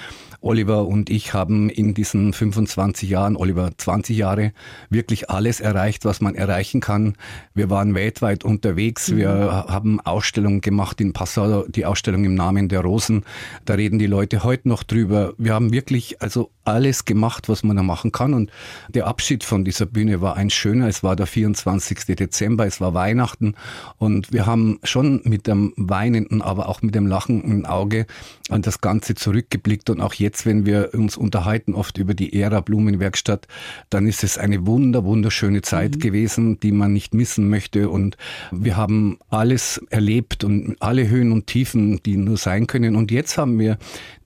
Oliver 0.42 0.86
und 0.86 1.10
ich 1.10 1.34
haben 1.34 1.70
in 1.70 1.94
diesen 1.94 2.34
25 2.34 3.10
Jahren, 3.10 3.38
Oliver 3.38 3.72
20 3.76 4.16
Jahre, 4.18 4.52
wirklich 4.90 5.30
alles 5.30 5.60
erreicht, 5.62 6.06
was 6.06 6.22
man 6.22 6.36
erreichen 6.36 6.80
kann. 6.80 7.16
Wir 7.54 7.70
waren 7.70 7.96
weltweit 7.96 8.44
unterwegs. 8.44 9.10
Mhm. 9.10 9.18
Wir 9.18 9.66
haben 9.68 10.00
Ausstellungen 10.02 10.62
gemacht 10.62 11.02
in 11.02 11.14
Passau, 11.14 11.66
die 11.68 11.86
Ausstellung 11.86 12.26
im 12.26 12.36
Namen 12.36 12.70
der 12.70 12.82
Rosen. 12.82 13.24
Da 13.66 13.76
reden 13.76 14.00
die 14.00 14.06
Leute 14.06 14.44
heute 14.44 14.68
noch 14.70 14.84
drüber. 14.84 15.34
Wir 15.38 15.54
haben 15.54 15.72
wirklich 15.72 16.22
also 16.22 16.52
alles 16.68 17.06
gemacht, 17.06 17.48
was 17.50 17.64
man 17.64 17.78
da 17.78 17.84
machen 17.84 18.12
kann. 18.12 18.34
Und 18.34 18.52
der 18.90 19.08
Abschied 19.08 19.44
von 19.44 19.64
dieser 19.64 19.86
Bühne 19.86 20.22
war 20.22 20.36
ein 20.36 20.50
schöner. 20.50 20.88
Es 20.88 21.02
war 21.02 21.16
der 21.16 21.28
24. 21.28 22.16
Dezember, 22.16 22.68
es 22.68 22.82
war 22.82 22.94
Weihnachten. 22.94 23.56
Und 23.98 24.34
wir 24.34 24.46
haben 24.46 24.80
schon 24.84 25.22
mit 25.24 25.48
dem 25.48 25.74
weinenden, 25.78 26.42
aber 26.42 26.68
auch 26.68 26.82
mit 26.82 26.94
dem 26.94 27.08
lachenden 27.08 27.66
Auge 27.66 28.06
an 28.50 28.62
das 28.62 28.82
Ganze 28.82 29.16
zurückgeblickt 29.16 29.90
und 29.90 30.02
auch 30.02 30.14
jetzt 30.14 30.46
wenn 30.46 30.66
wir 30.66 30.92
uns 30.94 31.18
unterhalten, 31.18 31.74
oft 31.74 31.98
über 31.98 32.14
die 32.14 32.40
Ära 32.40 32.62
Blumenwerkstatt, 32.62 33.48
dann 33.90 34.08
ist 34.08 34.24
es 34.24 34.38
eine 34.38 34.66
wunder, 34.66 35.04
wunderschöne 35.04 35.62
Zeit 35.62 35.96
mhm. 35.96 36.00
gewesen, 36.00 36.60
die 36.60 36.72
man 36.72 36.94
nicht 36.94 37.14
missen 37.14 37.50
möchte. 37.50 37.90
Und 37.90 38.18
wir 38.52 38.78
haben 38.78 39.20
alles 39.30 39.82
erlebt 39.90 40.44
und 40.44 40.76
alle 40.80 41.10
Höhen 41.10 41.32
und 41.32 41.48
Tiefen, 41.48 42.02
die 42.04 42.18
nur 42.18 42.38
sein 42.38 42.68
können. 42.68 42.96
Und 42.96 43.12
jetzt 43.12 43.38
haben 43.38 43.60
wir 43.60 43.78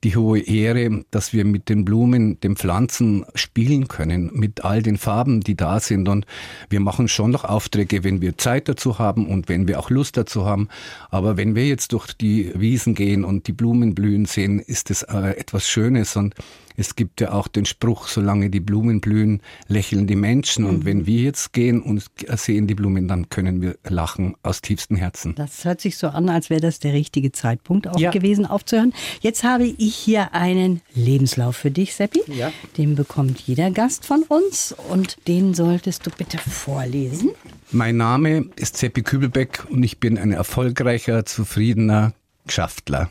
die 0.03 0.15
hohe 0.15 0.39
Ehre, 0.39 1.03
dass 1.12 1.31
wir 1.31 1.46
mit 1.46 1.70
den 1.70 1.86
Blumen 1.86 2.39
den, 2.39 2.55
Pflanzen 2.55 3.25
spielen 3.36 3.88
können, 3.88 4.31
mit 4.34 4.63
all 4.63 4.81
den 4.81 4.98
Farben, 4.98 5.41
die 5.41 5.55
da 5.55 5.79
sind. 5.79 6.10
Und 6.10 6.25
wir 6.70 6.79
machen 6.79 7.08
schon 7.08 7.31
noch 7.31 7.43
Aufträge, 7.43 8.03
wenn 8.03 8.22
wir 8.22 8.38
Zeit 8.38 8.67
dazu 8.67 9.00
haben 9.00 9.27
und 9.27 9.48
wenn 9.48 9.67
wir 9.67 9.79
auch 9.79 9.89
Lust 9.89 10.17
dazu 10.17 10.46
haben. 10.46 10.70
Aber 11.10 11.38
wenn 11.38 11.55
wir 11.55 11.67
jetzt 11.67 11.93
durch 11.93 12.13
die 12.13 12.51
Wiesen 12.55 12.96
gehen 12.96 13.24
und 13.24 13.48
die 13.48 13.53
Blumen 13.53 13.93
blühen 13.93 14.25
sehen, 14.25 14.60
ist 14.60 14.89
es 14.89 15.03
äh, 15.03 15.38
etwas 15.38 15.67
Schönes. 15.67 16.15
Und 16.15 16.36
es 16.77 16.95
gibt 16.95 17.21
ja 17.21 17.31
auch 17.31 17.47
den 17.47 17.65
Spruch, 17.65 18.07
solange 18.07 18.49
die 18.49 18.59
Blumen 18.59 19.01
blühen, 19.01 19.41
lächeln 19.67 20.07
die 20.07 20.15
Menschen. 20.15 20.65
Und 20.65 20.79
mhm. 20.79 20.85
wenn 20.85 21.05
wir 21.05 21.21
jetzt 21.21 21.53
gehen 21.53 21.81
und 21.81 22.05
sehen 22.35 22.67
die 22.67 22.75
Blumen, 22.75 23.07
dann 23.07 23.29
können 23.29 23.61
wir 23.61 23.77
lachen 23.87 24.35
aus 24.43 24.61
tiefstem 24.61 24.97
Herzen. 24.97 25.35
Das 25.35 25.65
hört 25.65 25.81
sich 25.81 25.97
so 25.97 26.07
an, 26.07 26.29
als 26.29 26.49
wäre 26.49 26.61
das 26.61 26.79
der 26.79 26.93
richtige 26.93 27.31
Zeitpunkt 27.31 27.87
auch 27.87 27.99
ja. 27.99 28.11
gewesen, 28.11 28.45
aufzuhören. 28.45 28.93
Jetzt 29.21 29.43
habe 29.43 29.65
ich 29.65 29.95
hier 29.95 30.33
einen 30.33 30.81
Lebenslauf 30.93 31.55
für 31.55 31.71
dich, 31.71 31.95
Seppi. 31.95 32.21
Ja. 32.27 32.51
Den 32.77 32.95
bekommt 32.95 33.39
jeder 33.41 33.71
Gast 33.71 34.05
von 34.05 34.23
uns 34.23 34.75
und 34.89 35.17
den 35.27 35.53
solltest 35.53 36.05
du 36.05 36.11
bitte 36.11 36.37
vorlesen. 36.37 37.31
Mein 37.71 37.97
Name 37.97 38.45
ist 38.55 38.77
Seppi 38.77 39.01
Kübelbeck 39.01 39.65
und 39.69 39.83
ich 39.83 39.99
bin 39.99 40.17
ein 40.17 40.31
erfolgreicher, 40.31 41.25
zufriedener, 41.25 42.13
Schaftler. 42.48 43.10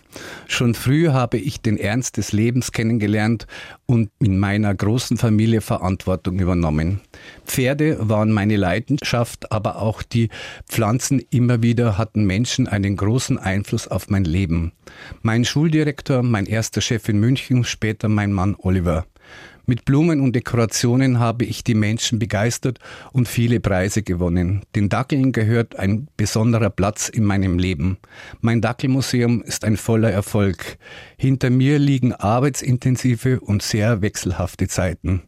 Schon 0.48 0.74
früh 0.74 1.08
habe 1.08 1.38
ich 1.38 1.60
den 1.60 1.76
Ernst 1.76 2.16
des 2.16 2.32
Lebens 2.32 2.72
kennengelernt 2.72 3.46
und 3.86 4.10
in 4.18 4.38
meiner 4.38 4.74
großen 4.74 5.16
Familie 5.16 5.60
Verantwortung 5.60 6.38
übernommen. 6.38 7.00
Pferde 7.46 7.96
waren 8.00 8.32
meine 8.32 8.56
Leidenschaft, 8.56 9.52
aber 9.52 9.80
auch 9.80 10.02
die 10.02 10.28
Pflanzen 10.68 11.22
immer 11.30 11.62
wieder 11.62 11.98
hatten 11.98 12.24
Menschen 12.24 12.68
einen 12.68 12.96
großen 12.96 13.38
Einfluss 13.38 13.88
auf 13.88 14.08
mein 14.08 14.24
Leben. 14.24 14.72
Mein 15.22 15.44
Schuldirektor, 15.44 16.22
mein 16.22 16.46
erster 16.46 16.80
Chef 16.80 17.08
in 17.08 17.18
München, 17.20 17.64
später 17.64 18.08
mein 18.08 18.32
Mann 18.32 18.56
Oliver. 18.58 19.06
Mit 19.70 19.84
Blumen 19.84 20.20
und 20.20 20.34
Dekorationen 20.34 21.20
habe 21.20 21.44
ich 21.44 21.62
die 21.62 21.76
Menschen 21.76 22.18
begeistert 22.18 22.80
und 23.12 23.28
viele 23.28 23.60
Preise 23.60 24.02
gewonnen. 24.02 24.62
Den 24.74 24.88
Dackeln 24.88 25.30
gehört 25.30 25.76
ein 25.76 26.08
besonderer 26.16 26.70
Platz 26.70 27.08
in 27.08 27.24
meinem 27.24 27.58
Leben. 27.58 27.98
Mein 28.40 28.60
Dackelmuseum 28.60 29.42
ist 29.42 29.64
ein 29.64 29.76
voller 29.76 30.10
Erfolg. 30.10 30.76
Hinter 31.16 31.50
mir 31.50 31.78
liegen 31.78 32.12
arbeitsintensive 32.12 33.38
und 33.38 33.62
sehr 33.62 34.02
wechselhafte 34.02 34.66
Zeiten. 34.66 35.22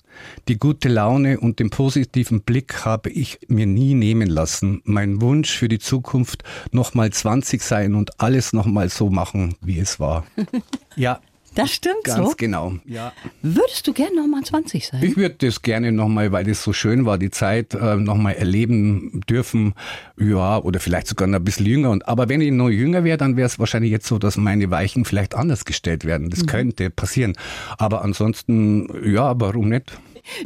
Die 0.48 0.58
gute 0.58 0.88
Laune 0.88 1.38
und 1.38 1.60
den 1.60 1.70
positiven 1.70 2.42
Blick 2.42 2.84
habe 2.84 3.10
ich 3.10 3.38
mir 3.46 3.66
nie 3.66 3.94
nehmen 3.94 4.28
lassen. 4.28 4.82
Mein 4.84 5.20
Wunsch 5.20 5.56
für 5.56 5.68
die 5.68 5.78
Zukunft 5.78 6.42
nochmal 6.72 7.10
20 7.10 7.62
sein 7.62 7.94
und 7.94 8.20
alles 8.20 8.52
nochmal 8.52 8.88
so 8.88 9.08
machen, 9.08 9.54
wie 9.60 9.78
es 9.78 10.00
war. 10.00 10.24
Ja, 10.94 11.20
das 11.54 11.70
stimmt 11.70 12.04
Ganz 12.04 12.30
so. 12.30 12.34
genau, 12.36 12.74
ja. 12.84 13.12
Würdest 13.42 13.86
du 13.86 13.92
gerne 13.92 14.16
nochmal 14.16 14.42
20 14.42 14.86
sein? 14.86 15.02
Ich 15.02 15.16
würde 15.16 15.34
das 15.38 15.62
gerne 15.62 15.92
nochmal, 15.92 16.32
weil 16.32 16.44
das 16.44 16.62
so 16.62 16.72
schön 16.72 17.04
war, 17.04 17.18
die 17.18 17.30
Zeit 17.30 17.74
äh, 17.74 17.96
nochmal 17.96 18.34
erleben 18.34 19.20
dürfen. 19.28 19.74
Ja, 20.18 20.58
oder 20.58 20.80
vielleicht 20.80 21.08
sogar 21.08 21.28
noch 21.28 21.38
ein 21.38 21.44
bisschen 21.44 21.66
jünger. 21.66 21.90
Und, 21.90 22.08
aber 22.08 22.28
wenn 22.28 22.40
ich 22.40 22.52
noch 22.52 22.70
jünger 22.70 23.04
wäre, 23.04 23.18
dann 23.18 23.36
wäre 23.36 23.46
es 23.46 23.58
wahrscheinlich 23.58 23.90
jetzt 23.90 24.06
so, 24.06 24.18
dass 24.18 24.36
meine 24.36 24.70
Weichen 24.70 25.04
vielleicht 25.04 25.34
anders 25.34 25.64
gestellt 25.64 26.04
werden. 26.04 26.30
Das 26.30 26.42
mhm. 26.42 26.46
könnte 26.46 26.90
passieren. 26.90 27.34
Aber 27.78 28.02
ansonsten, 28.02 28.88
ja, 29.04 29.38
warum 29.38 29.68
nicht? 29.68 29.92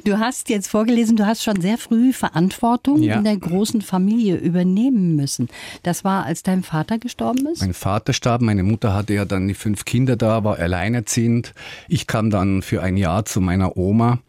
Du 0.04 0.18
hast 0.18 0.48
jetzt 0.48 0.68
vorgelesen, 0.68 1.16
du 1.16 1.26
hast 1.26 1.42
schon 1.42 1.60
sehr 1.60 1.78
früh 1.78 2.12
Verantwortung 2.12 3.02
ja. 3.02 3.16
in 3.16 3.24
der 3.24 3.36
großen 3.36 3.82
Familie 3.82 4.36
übernehmen 4.36 5.16
müssen. 5.16 5.48
Das 5.82 6.04
war, 6.04 6.24
als 6.24 6.42
dein 6.42 6.62
Vater 6.62 6.98
gestorben 6.98 7.46
ist? 7.46 7.60
Mein 7.60 7.74
Vater 7.74 8.12
starb, 8.12 8.40
meine 8.40 8.62
Mutter 8.62 8.94
hatte 8.94 9.14
ja 9.14 9.24
dann 9.24 9.48
die 9.48 9.54
fünf 9.54 9.84
Kinder 9.84 10.16
da, 10.16 10.44
war 10.44 10.58
alleinerziehend. 10.58 11.54
Ich 11.88 12.06
kam 12.06 12.30
dann 12.30 12.62
für 12.62 12.82
ein 12.82 12.96
Jahr 12.96 13.24
zu 13.24 13.40
meiner 13.40 13.76
Oma. 13.76 14.20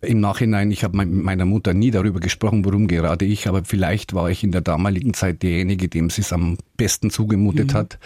Im 0.00 0.20
Nachhinein, 0.20 0.72
ich 0.72 0.82
habe 0.82 0.96
mit 0.96 1.12
meiner 1.12 1.44
Mutter 1.44 1.74
nie 1.74 1.92
darüber 1.92 2.18
gesprochen, 2.18 2.64
warum 2.64 2.88
gerade 2.88 3.24
ich, 3.24 3.46
aber 3.46 3.64
vielleicht 3.64 4.14
war 4.14 4.30
ich 4.30 4.42
in 4.42 4.50
der 4.50 4.60
damaligen 4.60 5.14
Zeit 5.14 5.42
derjenige, 5.44 5.88
dem 5.88 6.10
sie 6.10 6.22
es 6.22 6.32
am 6.32 6.58
besten 6.76 7.10
zugemutet 7.10 7.72
mhm. 7.72 7.76
hat. 7.76 7.98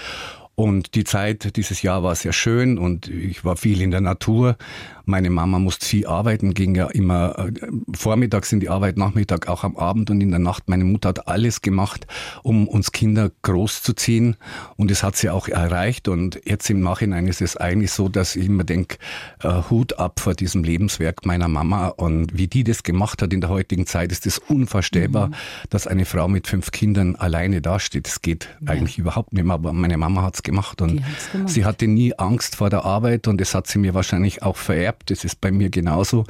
Und 0.56 0.94
die 0.94 1.04
Zeit 1.04 1.56
dieses 1.56 1.82
Jahr 1.82 2.02
war 2.02 2.14
sehr 2.14 2.32
schön 2.32 2.78
und 2.78 3.08
ich 3.08 3.44
war 3.44 3.56
viel 3.56 3.82
in 3.82 3.90
der 3.90 4.00
Natur. 4.00 4.56
Meine 5.08 5.30
Mama 5.30 5.60
musste 5.60 5.86
viel 5.86 6.04
arbeiten, 6.08 6.52
ging 6.52 6.74
ja 6.74 6.88
immer 6.88 7.38
äh, 7.38 7.52
vormittags 7.94 8.50
in 8.50 8.58
die 8.58 8.68
Arbeit, 8.68 8.96
Nachmittag 8.96 9.46
auch 9.46 9.62
am 9.62 9.76
Abend 9.76 10.10
und 10.10 10.20
in 10.20 10.30
der 10.30 10.40
Nacht. 10.40 10.68
Meine 10.68 10.82
Mutter 10.82 11.10
hat 11.10 11.28
alles 11.28 11.62
gemacht, 11.62 12.08
um 12.42 12.66
uns 12.66 12.90
Kinder 12.90 13.30
großzuziehen 13.42 14.36
und 14.74 14.90
es 14.90 15.04
hat 15.04 15.14
sie 15.14 15.30
auch 15.30 15.46
erreicht. 15.46 16.08
Und 16.08 16.40
jetzt 16.44 16.68
im 16.70 16.80
Nachhinein 16.80 17.28
ist 17.28 17.40
es 17.40 17.56
eigentlich 17.56 17.92
so, 17.92 18.08
dass 18.08 18.34
ich 18.34 18.46
immer 18.46 18.64
denke, 18.64 18.96
äh, 19.44 19.62
Hut 19.70 19.96
ab 20.00 20.18
vor 20.18 20.34
diesem 20.34 20.64
Lebenswerk 20.64 21.24
meiner 21.24 21.46
Mama 21.46 21.86
und 21.86 22.36
wie 22.36 22.48
die 22.48 22.64
das 22.64 22.82
gemacht 22.82 23.22
hat 23.22 23.32
in 23.32 23.40
der 23.40 23.50
heutigen 23.50 23.86
Zeit, 23.86 24.10
ist 24.10 24.26
es 24.26 24.38
unvorstellbar, 24.38 25.28
mhm. 25.28 25.34
dass 25.70 25.86
eine 25.86 26.04
Frau 26.04 26.26
mit 26.26 26.48
fünf 26.48 26.72
Kindern 26.72 27.14
alleine 27.14 27.62
dasteht. 27.62 28.08
Das 28.08 28.22
geht 28.22 28.48
ja. 28.60 28.72
eigentlich 28.72 28.98
überhaupt 28.98 29.34
nicht 29.34 29.44
mehr, 29.44 29.54
aber 29.54 29.72
meine 29.72 29.98
Mama 29.98 30.22
hat 30.22 30.34
es 30.34 30.42
gemacht 30.42 30.82
und 30.82 30.96
gemacht. 30.96 31.48
sie 31.48 31.64
hatte 31.64 31.86
nie 31.86 32.12
Angst 32.18 32.56
vor 32.56 32.70
der 32.70 32.84
Arbeit 32.84 33.28
und 33.28 33.40
das 33.40 33.54
hat 33.54 33.68
sie 33.68 33.78
mir 33.78 33.94
wahrscheinlich 33.94 34.42
auch 34.42 34.56
vererbt 34.56 34.95
gehabt. 34.96 35.10
Das 35.10 35.24
ist 35.24 35.40
bei 35.40 35.50
mir 35.50 35.70
genauso. 35.70 36.24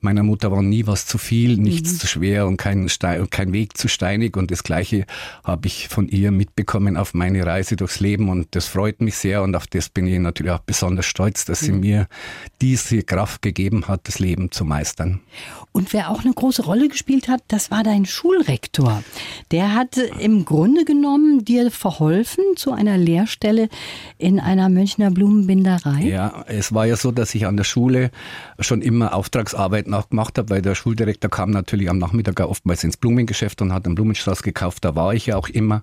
Meiner 0.00 0.22
Mutter 0.22 0.50
war 0.50 0.62
nie 0.62 0.86
was 0.86 1.06
zu 1.06 1.18
viel, 1.18 1.56
nichts 1.56 1.94
mhm. 1.94 1.98
zu 1.98 2.06
schwer 2.06 2.46
und 2.46 2.56
kein, 2.56 2.88
Stein, 2.88 3.28
kein 3.30 3.52
Weg 3.52 3.76
zu 3.76 3.88
steinig. 3.88 4.36
Und 4.36 4.50
das 4.50 4.62
Gleiche 4.62 5.06
habe 5.44 5.66
ich 5.66 5.88
von 5.88 6.08
ihr 6.08 6.30
mitbekommen 6.30 6.96
auf 6.96 7.14
meine 7.14 7.44
Reise 7.44 7.76
durchs 7.76 8.00
Leben. 8.00 8.28
Und 8.28 8.54
das 8.54 8.66
freut 8.66 9.00
mich 9.00 9.16
sehr. 9.16 9.42
Und 9.42 9.54
auf 9.54 9.66
das 9.66 9.88
bin 9.88 10.06
ich 10.06 10.18
natürlich 10.18 10.52
auch 10.52 10.60
besonders 10.60 11.06
stolz, 11.06 11.44
dass 11.44 11.60
sie 11.60 11.72
mir 11.72 12.06
diese 12.60 13.02
Kraft 13.02 13.42
gegeben 13.42 13.88
hat, 13.88 14.08
das 14.08 14.18
Leben 14.18 14.50
zu 14.50 14.64
meistern. 14.64 15.20
Und 15.72 15.92
wer 15.92 16.10
auch 16.10 16.24
eine 16.24 16.32
große 16.32 16.62
Rolle 16.62 16.88
gespielt 16.88 17.28
hat, 17.28 17.42
das 17.48 17.70
war 17.70 17.82
dein 17.82 18.06
Schulrektor. 18.06 19.02
Der 19.50 19.74
hat 19.74 19.98
im 19.98 20.44
Grunde 20.44 20.84
genommen 20.84 21.44
dir 21.44 21.70
verholfen 21.70 22.44
zu 22.56 22.72
einer 22.72 22.96
Lehrstelle 22.96 23.68
in 24.16 24.40
einer 24.40 24.68
Münchner 24.68 25.10
Blumenbinderei. 25.10 26.02
Ja, 26.02 26.44
es 26.46 26.72
war 26.72 26.86
ja 26.86 26.96
so, 26.96 27.10
dass 27.12 27.34
ich 27.34 27.46
an 27.46 27.56
der 27.56 27.64
Schule 27.64 28.10
schon 28.58 28.80
immer 28.80 29.14
Auftragsarbeiten 29.14 29.92
auch 29.98 30.08
gemacht 30.08 30.38
habe, 30.38 30.50
weil 30.50 30.62
der 30.62 30.74
Schuldirektor 30.74 31.30
kam 31.30 31.50
natürlich 31.50 31.90
am 31.90 31.98
Nachmittag 31.98 32.40
oftmals 32.40 32.84
ins 32.84 32.96
Blumengeschäft 32.96 33.62
und 33.62 33.72
hat 33.72 33.86
einen 33.86 33.94
Blumenstrauß 33.94 34.42
gekauft. 34.42 34.84
Da 34.84 34.94
war 34.94 35.14
ich 35.14 35.26
ja 35.26 35.36
auch 35.36 35.48
immer. 35.48 35.82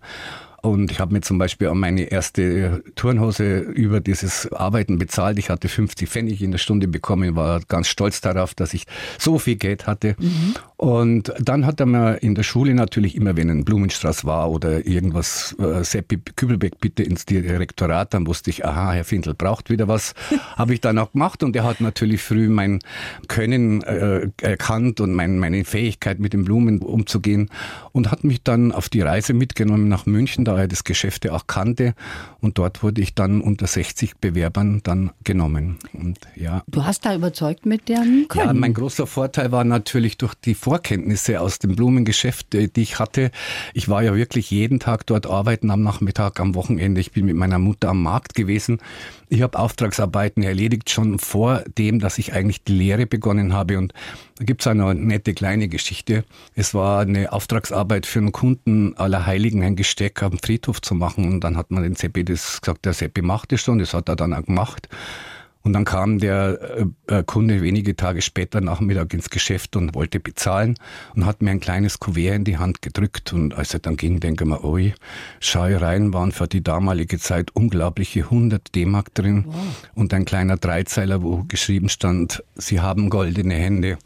Und 0.66 0.92
ich 0.92 1.02
habe 1.02 1.14
mir 1.14 1.20
zum 1.20 1.40
Beispiel 1.40 1.68
auch 1.68 1.74
meine 1.74 2.04
erste 2.04 2.82
Turnhose 2.96 3.60
über 3.60 4.00
dieses 4.00 4.50
Arbeiten 4.54 4.98
bezahlt. 4.98 5.38
Ich 5.38 5.50
hatte 5.50 5.68
50 5.68 6.08
Pfennig 6.08 6.42
in 6.42 6.52
der 6.52 6.58
Stunde 6.58 6.88
bekommen, 6.88 7.36
war 7.36 7.60
ganz 7.68 7.90
stolz 7.90 8.22
darauf, 8.22 8.54
dass 8.54 8.74
ich 8.74 8.86
so 9.20 9.40
viel 9.40 9.58
Geld 9.58 9.88
hatte. 9.88 10.16
Mhm. 10.18 10.56
Und 10.78 11.34
dann 11.38 11.66
hat 11.66 11.82
er 11.82 11.86
mir 11.86 12.24
in 12.24 12.34
der 12.34 12.44
Schule 12.44 12.74
natürlich 12.74 13.16
immer, 13.16 13.36
wenn 13.36 13.50
ein 13.50 13.66
Blumenstraß 13.66 14.24
war 14.24 14.50
oder 14.52 14.86
irgendwas, 14.88 15.54
äh, 15.60 15.84
Seppi 15.84 16.18
Kübelbeck 16.18 16.80
bitte 16.80 17.04
ins 17.04 17.26
Direktorat, 17.26 18.14
dann 18.14 18.26
wusste 18.26 18.50
ich, 18.50 18.66
aha, 18.66 18.94
Herr 18.94 19.04
Findel 19.04 19.34
braucht 19.34 19.70
wieder 19.70 19.90
was. 19.90 20.14
habe 20.56 20.74
ich 20.74 20.80
dann 20.80 20.98
auch 20.98 21.12
gemacht 21.12 21.44
und 21.44 21.58
er 21.58 21.66
hat 21.66 21.82
natürlich 21.82 22.22
früh 22.22 22.48
mein 22.48 22.80
Können 23.28 23.84
äh, 23.84 24.30
erkannt 24.42 25.02
und 25.02 25.14
mein, 25.14 25.40
meine 25.40 25.66
Fähigkeit 25.66 26.20
mit 26.20 26.32
den 26.32 26.46
Blumen 26.46 26.80
umzugehen 26.80 27.50
und 27.92 28.12
hat 28.12 28.24
mich 28.24 28.44
dann 28.44 28.72
auf 28.72 28.88
die 28.88 29.02
Reise 29.02 29.34
mitgenommen 29.34 29.90
nach 29.90 30.06
München. 30.06 30.46
Da 30.46 30.53
da 30.54 30.62
er 30.62 30.68
das 30.68 30.84
Geschäft 30.84 31.28
auch 31.30 31.48
kannte. 31.48 31.96
Und 32.40 32.58
dort 32.58 32.84
wurde 32.84 33.02
ich 33.02 33.16
dann 33.16 33.42
unter 33.42 33.68
60 33.68 34.18
Bewerbern 34.18 34.82
dann 34.84 35.12
genommen. 35.24 35.78
Und 35.94 36.20
ja. 36.36 36.64
Du 36.68 36.86
hast 36.86 37.06
da 37.06 37.16
überzeugt 37.16 37.66
mit 37.66 37.90
deren 37.90 38.28
Können. 38.28 38.48
Ja, 38.48 38.54
mein 38.54 38.74
großer 38.74 39.08
Vorteil 39.08 39.52
war 39.52 39.64
natürlich 39.64 40.18
durch 40.18 40.36
die 40.36 40.54
Vorkenntnisse 40.54 41.42
aus 41.42 41.60
dem 41.60 41.76
Blumengeschäft, 41.76 42.54
äh, 42.56 42.68
die 42.68 42.82
ich 42.82 43.00
hatte. 43.00 43.32
Ich 43.74 43.90
war 43.90 44.04
ja 44.04 44.16
wirklich 44.16 44.52
jeden 44.52 44.80
Tag 44.80 45.08
dort 45.08 45.26
arbeiten, 45.26 45.72
am 45.72 45.82
Nachmittag, 45.82 46.40
am 46.40 46.56
Wochenende. 46.56 47.02
Ich 47.02 47.12
bin 47.12 47.26
mit 47.26 47.36
meiner 47.36 47.60
Mutter 47.60 47.90
am 47.90 48.04
Markt 48.04 48.36
gewesen. 48.36 48.80
Ich 49.30 49.42
habe 49.42 49.58
Auftragsarbeiten 49.58 50.44
erledigt, 50.44 50.92
schon 50.92 51.18
vor 51.18 51.64
dem, 51.78 52.00
dass 52.00 52.20
ich 52.20 52.34
eigentlich 52.34 52.64
die 52.64 52.74
Lehre 52.74 53.08
begonnen 53.08 53.54
habe. 53.54 53.80
Und 53.80 53.94
da 54.38 54.46
gibt 54.46 54.62
es 54.62 54.68
eine 54.68 54.94
nette 54.94 55.34
kleine 55.34 55.68
Geschichte. 55.68 56.24
Es 56.54 56.76
war 56.76 57.02
eine 57.02 57.34
Auftragsarbeit 57.34 58.06
für 58.06 58.20
einen 58.20 58.32
Kunden 58.32 58.96
aller 58.96 59.26
Heiligen, 59.26 59.64
ein 59.64 59.76
Gesteck 59.76 60.22
am 60.22 60.40
Friedhof 60.44 60.82
zu 60.82 60.96
machen. 60.96 61.26
Und 61.32 61.44
dann 61.44 61.58
hat 61.58 61.72
man 61.72 61.84
den 61.84 61.96
Seppi 61.96 62.24
das 62.24 62.62
gesagt, 62.62 62.86
der 62.86 62.94
Seppi 62.94 63.22
macht 63.22 63.54
es 63.54 63.62
schon, 63.62 63.80
das 63.80 63.94
hat 63.94 64.10
er 64.10 64.16
dann 64.16 64.34
auch 64.34 64.44
gemacht. 64.44 64.90
Und 65.66 65.72
dann 65.72 65.86
kam 65.86 66.20
der 66.20 66.60
äh, 67.08 67.20
äh, 67.20 67.24
Kunde 67.24 67.62
wenige 67.62 67.96
Tage 67.96 68.22
später 68.22 68.60
Nachmittag 68.60 69.14
ins 69.14 69.30
Geschäft 69.30 69.78
und 69.78 69.96
wollte 69.96 70.20
bezahlen 70.20 70.76
und 71.16 71.26
hat 71.26 71.42
mir 71.42 71.52
ein 71.52 71.62
kleines 71.62 72.00
Kuvert 72.00 72.36
in 72.36 72.44
die 72.44 72.58
Hand 72.58 72.82
gedrückt. 72.82 73.32
Und 73.32 73.54
als 73.54 73.74
er 73.74 73.80
dann 73.80 73.96
ging, 73.96 74.20
denke 74.20 74.44
ich 74.44 74.50
mir, 74.50 74.64
oi, 74.66 74.94
Schauereien 75.40 76.14
waren 76.14 76.34
für 76.34 76.50
die 76.50 76.62
damalige 76.62 77.18
Zeit 77.18 77.52
unglaubliche 77.56 78.24
100 78.24 78.76
D-Mark 78.76 79.14
drin 79.14 79.46
wow. 79.48 79.56
und 79.96 80.14
ein 80.14 80.26
kleiner 80.26 80.58
Dreizeiler, 80.58 81.24
wo 81.24 81.46
geschrieben 81.48 81.88
stand, 81.88 82.44
Sie 82.56 82.82
haben 82.82 83.10
goldene 83.10 83.56
Hände. 83.56 83.98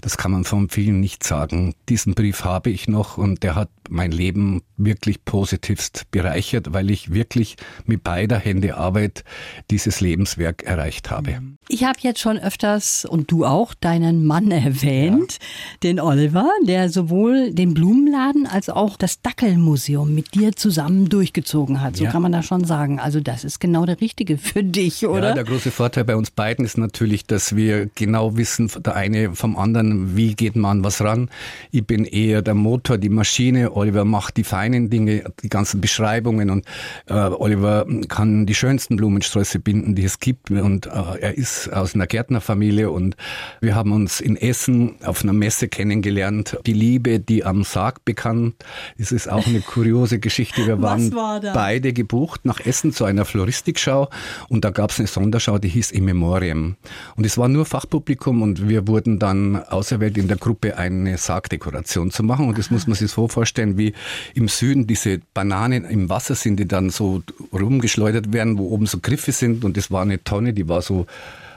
Das 0.00 0.16
kann 0.16 0.32
man 0.32 0.42
von 0.42 0.68
vielen 0.68 0.98
nicht 0.98 1.22
sagen. 1.22 1.74
Diesen 1.88 2.14
Brief 2.14 2.44
habe 2.44 2.70
ich 2.70 2.88
noch 2.88 3.18
und 3.18 3.44
der 3.44 3.54
hat 3.54 3.70
mein 3.88 4.10
Leben 4.10 4.62
wirklich 4.76 5.24
positivst 5.24 6.10
bereichert, 6.10 6.72
weil 6.72 6.90
ich 6.90 7.12
wirklich 7.12 7.56
mit 7.86 8.02
beider 8.02 8.38
Hände 8.38 8.76
Arbeit 8.76 9.24
dieses 9.70 10.00
Lebenswerk 10.00 10.62
erreicht 10.64 11.03
gemacht 11.04 11.10
habe. 11.10 11.42
Ich 11.68 11.84
habe 11.84 11.98
jetzt 12.02 12.20
schon 12.20 12.38
öfters 12.38 13.06
und 13.06 13.30
du 13.30 13.46
auch 13.46 13.72
deinen 13.74 14.26
Mann 14.26 14.50
erwähnt, 14.50 15.38
ja. 15.40 15.46
den 15.82 16.00
Oliver, 16.00 16.48
der 16.66 16.90
sowohl 16.90 17.52
den 17.52 17.74
Blumenladen 17.74 18.46
als 18.46 18.68
auch 18.68 18.96
das 18.96 19.22
Dackelmuseum 19.22 20.14
mit 20.14 20.34
dir 20.34 20.52
zusammen 20.52 21.08
durchgezogen 21.08 21.80
hat. 21.80 21.96
So 21.96 22.04
ja. 22.04 22.10
kann 22.10 22.22
man 22.22 22.32
das 22.32 22.44
schon 22.44 22.64
sagen. 22.64 23.00
Also 23.00 23.20
das 23.20 23.44
ist 23.44 23.60
genau 23.60 23.86
der 23.86 24.00
Richtige 24.00 24.36
für 24.36 24.62
dich, 24.62 25.06
oder? 25.06 25.28
Ja, 25.28 25.34
der 25.34 25.44
große 25.44 25.70
Vorteil 25.70 26.04
bei 26.04 26.16
uns 26.16 26.30
beiden 26.30 26.64
ist 26.64 26.76
natürlich, 26.76 27.24
dass 27.26 27.56
wir 27.56 27.88
genau 27.94 28.36
wissen, 28.36 28.70
der 28.84 28.94
eine 28.94 29.34
vom 29.34 29.56
anderen, 29.56 30.16
wie 30.16 30.34
geht 30.34 30.56
man 30.56 30.78
an 30.78 30.84
was 30.84 31.00
ran. 31.00 31.30
Ich 31.70 31.86
bin 31.86 32.04
eher 32.04 32.42
der 32.42 32.54
Motor, 32.54 32.98
die 32.98 33.08
Maschine. 33.08 33.74
Oliver 33.74 34.04
macht 34.04 34.36
die 34.36 34.44
feinen 34.44 34.90
Dinge, 34.90 35.24
die 35.42 35.48
ganzen 35.48 35.80
Beschreibungen 35.80 36.50
und 36.50 36.66
äh, 37.06 37.14
Oliver 37.14 37.86
kann 38.08 38.44
die 38.44 38.54
schönsten 38.54 38.96
Blumensträuße 38.96 39.58
binden, 39.60 39.94
die 39.94 40.04
es 40.04 40.18
gibt. 40.20 40.50
Und 40.50 40.86
er 40.94 41.36
ist 41.36 41.72
aus 41.72 41.94
einer 41.94 42.06
Gärtnerfamilie 42.06 42.90
und 42.90 43.16
wir 43.60 43.74
haben 43.74 43.92
uns 43.92 44.20
in 44.20 44.36
Essen 44.36 44.96
auf 45.04 45.22
einer 45.22 45.32
Messe 45.32 45.68
kennengelernt. 45.68 46.56
Die 46.66 46.72
Liebe, 46.72 47.20
die 47.20 47.44
am 47.44 47.64
Sarg 47.64 48.04
bekannt. 48.04 48.54
Es 48.98 49.12
ist 49.12 49.28
auch 49.28 49.46
eine 49.46 49.60
kuriose 49.60 50.18
Geschichte. 50.18 50.66
Wir 50.66 50.80
waren 50.82 51.12
war 51.12 51.40
beide 51.40 51.92
gebucht 51.92 52.44
nach 52.44 52.60
Essen 52.60 52.92
zu 52.92 53.04
einer 53.04 53.24
Floristikschau 53.24 54.08
und 54.48 54.64
da 54.64 54.70
gab 54.70 54.90
es 54.90 54.98
eine 54.98 55.08
Sonderschau, 55.08 55.58
die 55.58 55.68
hieß 55.68 55.90
In 55.90 56.04
Memoriam. 56.04 56.76
Und 57.16 57.26
es 57.26 57.38
war 57.38 57.48
nur 57.48 57.66
Fachpublikum 57.66 58.42
und 58.42 58.68
wir 58.68 58.86
wurden 58.86 59.18
dann 59.18 59.56
auserwählt 59.56 60.16
in 60.16 60.28
der 60.28 60.36
Gruppe 60.36 60.78
eine 60.78 61.18
Sargdekoration 61.18 62.10
zu 62.10 62.22
machen. 62.22 62.48
Und 62.48 62.58
das 62.58 62.70
muss 62.70 62.86
man 62.86 62.94
sich 62.94 63.10
so 63.10 63.28
vorstellen, 63.28 63.76
wie 63.76 63.94
im 64.34 64.48
Süden 64.48 64.86
diese 64.86 65.20
Bananen 65.32 65.84
im 65.84 66.08
Wasser 66.08 66.34
sind, 66.34 66.58
die 66.58 66.68
dann 66.68 66.90
so 66.90 67.22
rumgeschleudert 67.52 68.32
werden, 68.32 68.58
wo 68.58 68.68
oben 68.68 68.86
so 68.86 68.98
Griffe 69.00 69.32
sind. 69.32 69.64
Und 69.64 69.76
das 69.76 69.90
war 69.90 70.02
eine 70.02 70.22
Tonne, 70.22 70.52
die 70.52 70.68
war 70.68 70.82
so 70.84 71.06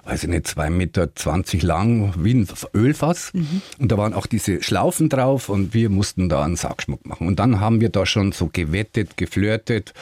weiß 0.08 0.24
ich 0.24 0.30
nicht, 0.30 0.48
zwei 0.48 0.70
Meter 0.70 1.14
zwanzig 1.16 1.64
lang, 1.64 2.14
wie 2.18 2.34
ein 2.34 2.48
Ölfass. 2.74 3.34
Mhm. 3.34 3.62
Und 3.78 3.92
da 3.92 3.98
waren 3.98 4.14
auch 4.14 4.26
diese 4.26 4.64
Schlaufen 4.64 5.10
drauf 5.10 5.50
und 5.50 5.74
wir 5.74 5.90
mussten 5.90 6.30
da 6.30 6.44
einen 6.46 6.56
Sargschmuck 6.56 7.06
machen. 7.06 7.28
Und 7.28 7.40
dann 7.40 7.60
haben 7.60 7.82
wir 7.82 7.90
da 7.90 8.06
schon 8.06 8.32
so 8.32 8.50
gewettet, 8.52 9.18
geflirtet. 9.18 9.94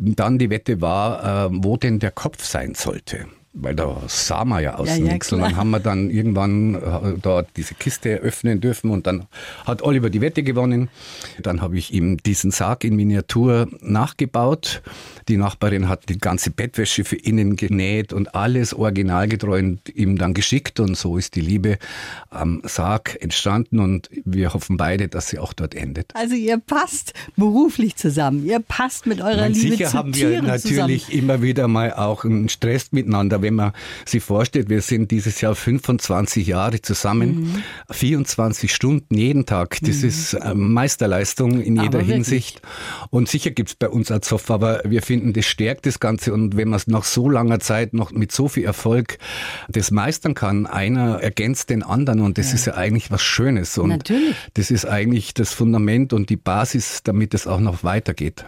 Und 0.00 0.18
dann 0.18 0.38
die 0.38 0.50
Wette 0.50 0.80
war, 0.80 1.46
äh, 1.46 1.48
wo 1.52 1.76
denn 1.76 2.00
der 2.00 2.10
Kopf 2.10 2.44
sein 2.44 2.74
sollte 2.74 3.26
weil 3.58 3.74
da 3.74 4.02
sah 4.06 4.44
man 4.44 4.62
ja 4.62 4.74
aus 4.76 4.88
ja, 4.88 4.98
nichts. 4.98 5.30
Ja, 5.30 5.36
und 5.36 5.42
dann 5.42 5.56
haben 5.56 5.70
wir 5.70 5.80
dann 5.80 6.10
irgendwann 6.10 6.74
äh, 6.74 7.18
dort 7.20 7.48
diese 7.56 7.74
Kiste 7.74 8.16
öffnen 8.16 8.60
dürfen 8.60 8.90
und 8.90 9.06
dann 9.06 9.26
hat 9.64 9.82
Oliver 9.82 10.10
die 10.10 10.20
Wette 10.20 10.42
gewonnen. 10.42 10.88
Dann 11.42 11.62
habe 11.62 11.78
ich 11.78 11.92
ihm 11.92 12.18
diesen 12.18 12.50
Sarg 12.50 12.84
in 12.84 12.96
Miniatur 12.96 13.68
nachgebaut. 13.80 14.82
Die 15.28 15.38
Nachbarin 15.38 15.88
hat 15.88 16.08
die 16.08 16.18
ganze 16.18 16.50
Bettwäsche 16.50 17.04
für 17.04 17.16
innen 17.16 17.56
genäht 17.56 18.12
und 18.12 18.34
alles 18.34 18.74
originalgetreu 18.74 19.58
und 19.58 19.88
ihm 19.94 20.18
dann 20.18 20.34
geschickt 20.34 20.78
und 20.78 20.96
so 20.96 21.16
ist 21.16 21.34
die 21.34 21.40
Liebe 21.40 21.78
am 22.30 22.60
Sarg 22.64 23.16
entstanden 23.20 23.80
und 23.80 24.10
wir 24.24 24.52
hoffen 24.52 24.76
beide, 24.76 25.08
dass 25.08 25.28
sie 25.28 25.38
auch 25.38 25.54
dort 25.54 25.74
endet. 25.74 26.12
Also 26.14 26.34
ihr 26.34 26.58
passt 26.58 27.14
beruflich 27.36 27.96
zusammen, 27.96 28.44
ihr 28.44 28.60
passt 28.60 29.06
mit 29.06 29.20
eurer 29.20 29.36
Meine, 29.36 29.54
Liebe 29.54 29.76
sicher 29.76 29.90
zu 29.90 29.98
haben 29.98 30.14
wir 30.14 30.28
Tieren 30.28 30.46
natürlich 30.46 31.06
zusammen. 31.06 31.18
immer 31.18 31.42
wieder 31.42 31.68
mal 31.68 31.94
auch 31.94 32.24
einen 32.24 32.48
Stress 32.48 32.92
miteinander 32.92 33.42
wenn 33.46 33.54
man 33.54 33.72
sich 34.04 34.22
vorstellt, 34.22 34.68
wir 34.68 34.82
sind 34.82 35.12
dieses 35.12 35.40
Jahr 35.40 35.54
25 35.54 36.48
Jahre 36.48 36.82
zusammen, 36.82 37.52
mhm. 37.52 37.62
24 37.92 38.74
Stunden 38.74 39.14
jeden 39.14 39.46
Tag. 39.46 39.78
Das 39.82 40.02
mhm. 40.02 40.08
ist 40.08 40.36
Meisterleistung 40.54 41.60
in 41.60 41.80
jeder 41.80 42.00
Hinsicht. 42.00 42.60
Und 43.10 43.28
sicher 43.28 43.52
gibt 43.52 43.68
es 43.68 43.74
bei 43.76 43.88
uns 43.88 44.10
auch 44.10 44.20
Zoff, 44.20 44.50
aber 44.50 44.82
wir 44.84 45.02
finden, 45.02 45.32
das 45.32 45.46
stärkt 45.46 45.86
das 45.86 46.00
Ganze. 46.00 46.32
Und 46.32 46.56
wenn 46.56 46.68
man 46.68 46.76
es 46.76 46.88
nach 46.88 47.04
so 47.04 47.30
langer 47.30 47.60
Zeit 47.60 47.94
noch 47.94 48.10
mit 48.10 48.32
so 48.32 48.48
viel 48.48 48.64
Erfolg 48.64 49.18
das 49.68 49.92
meistern 49.92 50.34
kann, 50.34 50.66
einer 50.66 51.22
ergänzt 51.22 51.70
den 51.70 51.84
anderen 51.84 52.20
und 52.20 52.38
das 52.38 52.48
ja. 52.48 52.54
ist 52.56 52.66
ja 52.66 52.74
eigentlich 52.74 53.12
was 53.12 53.22
Schönes. 53.22 53.78
Und 53.78 53.90
Natürlich. 53.90 54.34
das 54.54 54.72
ist 54.72 54.86
eigentlich 54.86 55.34
das 55.34 55.52
Fundament 55.52 56.12
und 56.12 56.30
die 56.30 56.36
Basis, 56.36 57.02
damit 57.04 57.32
es 57.32 57.46
auch 57.46 57.60
noch 57.60 57.84
weitergeht. 57.84 58.44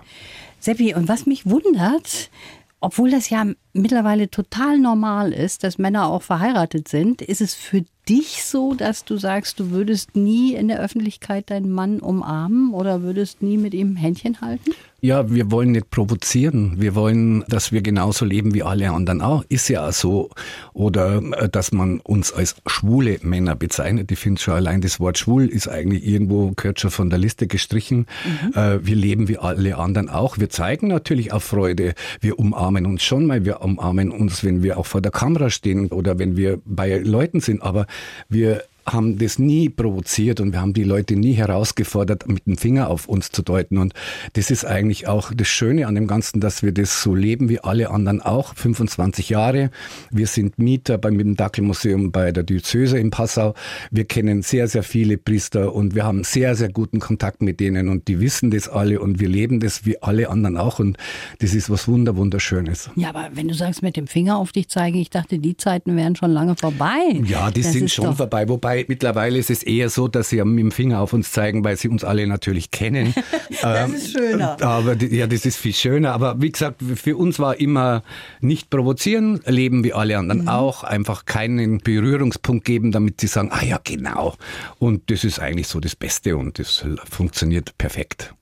Seppi, 0.60 0.94
und 0.94 1.08
was 1.08 1.26
mich 1.26 1.46
wundert, 1.46 2.30
obwohl 2.80 3.10
das 3.10 3.28
ja 3.28 3.44
mittlerweile 3.72 4.30
total 4.30 4.78
normal 4.78 5.32
ist, 5.32 5.64
dass 5.64 5.78
Männer 5.78 6.06
auch 6.06 6.22
verheiratet 6.22 6.88
sind, 6.88 7.22
ist 7.22 7.40
es 7.40 7.54
für 7.54 7.84
dich 8.08 8.44
so, 8.44 8.74
dass 8.74 9.04
du 9.04 9.16
sagst, 9.16 9.60
du 9.60 9.70
würdest 9.70 10.16
nie 10.16 10.54
in 10.54 10.68
der 10.68 10.80
Öffentlichkeit 10.80 11.50
deinen 11.50 11.70
Mann 11.70 12.00
umarmen 12.00 12.72
oder 12.72 13.02
würdest 13.02 13.42
nie 13.42 13.58
mit 13.58 13.74
ihm 13.74 13.96
Händchen 13.96 14.40
halten? 14.40 14.72
Ja, 15.00 15.30
wir 15.30 15.52
wollen 15.52 15.70
nicht 15.70 15.90
provozieren. 15.90 16.74
Wir 16.78 16.96
wollen, 16.96 17.44
dass 17.46 17.70
wir 17.70 17.82
genauso 17.82 18.24
leben 18.24 18.52
wie 18.52 18.64
alle 18.64 18.90
anderen 18.90 19.22
auch. 19.22 19.44
Ist 19.48 19.68
ja 19.68 19.86
auch 19.86 19.92
so. 19.92 20.30
Oder 20.72 21.22
äh, 21.36 21.48
dass 21.48 21.70
man 21.70 22.00
uns 22.00 22.32
als 22.32 22.56
schwule 22.66 23.18
Männer 23.22 23.54
bezeichnet. 23.54 24.10
Ich 24.10 24.18
finde 24.18 24.40
schon 24.40 24.54
allein 24.54 24.80
das 24.80 24.98
Wort 24.98 25.16
schwul 25.16 25.46
ist 25.46 25.68
eigentlich 25.68 26.04
irgendwo, 26.04 26.50
gehört 26.50 26.80
schon 26.80 26.90
von 26.90 27.10
der 27.10 27.20
Liste 27.20 27.46
gestrichen. 27.46 28.06
Mhm. 28.24 28.52
Äh, 28.54 28.84
wir 28.84 28.96
leben 28.96 29.28
wie 29.28 29.38
alle 29.38 29.76
anderen 29.76 30.08
auch. 30.08 30.38
Wir 30.38 30.50
zeigen 30.50 30.88
natürlich 30.88 31.32
auch 31.32 31.42
Freude. 31.42 31.94
Wir 32.20 32.36
umarmen 32.36 32.84
uns 32.84 33.04
schon 33.04 33.24
mal. 33.24 33.44
Wir 33.44 33.60
umarmen 33.60 34.10
uns, 34.10 34.42
wenn 34.42 34.64
wir 34.64 34.78
auch 34.78 34.86
vor 34.86 35.00
der 35.00 35.12
Kamera 35.12 35.48
stehen 35.48 35.92
oder 35.92 36.18
wenn 36.18 36.36
wir 36.36 36.58
bei 36.64 36.98
Leuten 36.98 37.38
sind. 37.38 37.62
Aber 37.62 37.86
wir 38.28 38.64
haben 38.92 39.18
das 39.18 39.38
nie 39.38 39.68
provoziert 39.68 40.40
und 40.40 40.52
wir 40.52 40.60
haben 40.60 40.72
die 40.72 40.84
Leute 40.84 41.16
nie 41.16 41.34
herausgefordert, 41.34 42.28
mit 42.28 42.46
dem 42.46 42.56
Finger 42.56 42.90
auf 42.90 43.08
uns 43.08 43.30
zu 43.30 43.42
deuten. 43.42 43.78
Und 43.78 43.94
das 44.32 44.50
ist 44.50 44.64
eigentlich 44.64 45.08
auch 45.08 45.32
das 45.34 45.48
Schöne 45.48 45.86
an 45.86 45.94
dem 45.94 46.06
Ganzen, 46.06 46.40
dass 46.40 46.62
wir 46.62 46.72
das 46.72 47.02
so 47.02 47.14
leben 47.14 47.48
wie 47.48 47.60
alle 47.60 47.90
anderen 47.90 48.22
auch. 48.22 48.54
25 48.54 49.28
Jahre. 49.28 49.70
Wir 50.10 50.26
sind 50.26 50.58
Mieter 50.58 50.98
beim 50.98 51.18
dem 51.18 51.36
Dackelmuseum 51.36 52.12
bei 52.12 52.32
der 52.32 52.42
Diözese 52.42 52.98
in 52.98 53.10
Passau. 53.10 53.54
Wir 53.90 54.04
kennen 54.04 54.42
sehr, 54.42 54.68
sehr 54.68 54.82
viele 54.82 55.18
Priester 55.18 55.74
und 55.74 55.94
wir 55.94 56.04
haben 56.04 56.24
sehr, 56.24 56.54
sehr 56.54 56.70
guten 56.70 57.00
Kontakt 57.00 57.42
mit 57.42 57.60
denen 57.60 57.88
und 57.88 58.08
die 58.08 58.20
wissen 58.20 58.50
das 58.50 58.68
alle 58.68 59.00
und 59.00 59.20
wir 59.20 59.28
leben 59.28 59.60
das 59.60 59.84
wie 59.84 60.02
alle 60.02 60.30
anderen 60.30 60.56
auch. 60.56 60.78
Und 60.78 60.96
das 61.40 61.54
ist 61.54 61.70
was 61.70 61.88
wunder, 61.88 62.16
wunderschönes. 62.16 62.90
Ja, 62.96 63.10
aber 63.10 63.30
wenn 63.32 63.48
du 63.48 63.54
sagst, 63.54 63.82
mit 63.82 63.96
dem 63.96 64.06
Finger 64.06 64.38
auf 64.38 64.52
dich 64.52 64.68
zeigen, 64.68 64.98
ich 64.98 65.10
dachte, 65.10 65.38
die 65.38 65.56
Zeiten 65.56 65.96
wären 65.96 66.16
schon 66.16 66.30
lange 66.30 66.56
vorbei. 66.56 67.20
Ja, 67.24 67.50
die 67.50 67.62
das 67.62 67.72
sind 67.72 67.90
schon 67.90 68.14
vorbei. 68.14 68.48
Wobei 68.48 68.77
mittlerweile 68.88 69.38
ist 69.38 69.50
es 69.50 69.62
eher 69.62 69.90
so, 69.90 70.08
dass 70.08 70.28
sie 70.28 70.42
mit 70.44 70.58
dem 70.58 70.70
Finger 70.70 71.00
auf 71.00 71.12
uns 71.12 71.32
zeigen, 71.32 71.64
weil 71.64 71.76
sie 71.76 71.88
uns 71.88 72.04
alle 72.04 72.26
natürlich 72.26 72.70
kennen. 72.70 73.14
das 73.62 73.88
ähm, 73.90 73.94
ist 73.94 74.12
schöner. 74.12 74.62
Aber 74.62 74.94
ja, 74.96 75.26
das 75.26 75.44
ist 75.44 75.56
viel 75.56 75.74
schöner. 75.74 76.12
Aber 76.12 76.40
wie 76.40 76.50
gesagt, 76.50 76.82
für 76.94 77.16
uns 77.16 77.38
war 77.38 77.58
immer 77.58 78.02
nicht 78.40 78.70
provozieren, 78.70 79.40
leben 79.46 79.84
wie 79.84 79.92
alle 79.92 80.18
anderen 80.18 80.42
mhm. 80.42 80.48
auch, 80.48 80.84
einfach 80.84 81.24
keinen 81.24 81.78
Berührungspunkt 81.78 82.64
geben, 82.64 82.92
damit 82.92 83.20
sie 83.20 83.26
sagen, 83.26 83.50
ah 83.52 83.64
ja, 83.64 83.80
genau. 83.82 84.34
Und 84.78 85.10
das 85.10 85.24
ist 85.24 85.40
eigentlich 85.40 85.68
so 85.68 85.80
das 85.80 85.96
Beste 85.96 86.36
und 86.36 86.58
das 86.58 86.84
funktioniert 87.10 87.76
perfekt. 87.78 88.34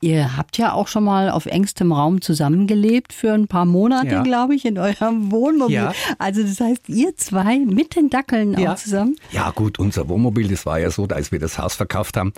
Ihr 0.00 0.36
habt 0.36 0.58
ja 0.58 0.72
auch 0.72 0.88
schon 0.88 1.04
mal 1.04 1.30
auf 1.30 1.46
engstem 1.46 1.92
Raum 1.92 2.20
zusammengelebt 2.20 3.12
für 3.12 3.32
ein 3.32 3.46
paar 3.46 3.64
Monate, 3.64 4.08
ja. 4.08 4.22
glaube 4.22 4.54
ich, 4.54 4.64
in 4.64 4.78
eurem 4.78 5.30
Wohnmobil. 5.30 5.76
Ja. 5.76 5.92
Also 6.18 6.42
das 6.42 6.60
heißt, 6.60 6.88
ihr 6.88 7.16
zwei 7.16 7.58
mit 7.58 7.96
den 7.96 8.10
Dackeln 8.10 8.58
ja. 8.58 8.72
auch 8.72 8.76
zusammen? 8.76 9.16
Ja 9.30 9.50
gut, 9.50 9.78
unser 9.78 10.08
Wohnmobil, 10.08 10.48
das 10.48 10.66
war 10.66 10.78
ja 10.78 10.90
so, 10.90 11.06
als 11.08 11.32
wir 11.32 11.38
das 11.38 11.58
Haus 11.58 11.74
verkauft 11.74 12.16
haben, 12.16 12.32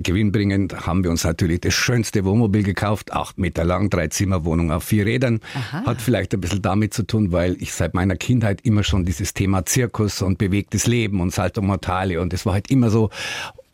gewinnbringend 0.00 0.86
haben 0.86 1.04
wir 1.04 1.10
uns 1.10 1.24
natürlich 1.24 1.60
das 1.60 1.74
schönste 1.74 2.24
Wohnmobil 2.24 2.62
gekauft, 2.62 3.12
acht 3.12 3.38
Meter 3.38 3.64
lang, 3.64 3.90
drei 3.90 4.08
Zimmerwohnung 4.08 4.70
auf 4.70 4.84
vier 4.84 5.06
Rädern. 5.06 5.40
Aha. 5.54 5.84
Hat 5.86 6.00
vielleicht 6.00 6.34
ein 6.34 6.40
bisschen 6.40 6.62
damit 6.62 6.94
zu 6.94 7.02
tun, 7.02 7.32
weil 7.32 7.56
ich 7.60 7.72
seit 7.72 7.94
meiner 7.94 8.16
Kindheit 8.16 8.60
immer 8.62 8.84
schon 8.84 9.04
dieses 9.04 9.34
Thema 9.34 9.64
Zirkus 9.64 10.22
und 10.22 10.38
bewegtes 10.38 10.86
Leben 10.86 11.20
und 11.20 11.32
Salto 11.32 11.62
Mortale 11.62 12.20
und 12.20 12.32
das 12.32 12.46
war 12.46 12.54
halt 12.54 12.70
immer 12.70 12.90
so 12.90 13.10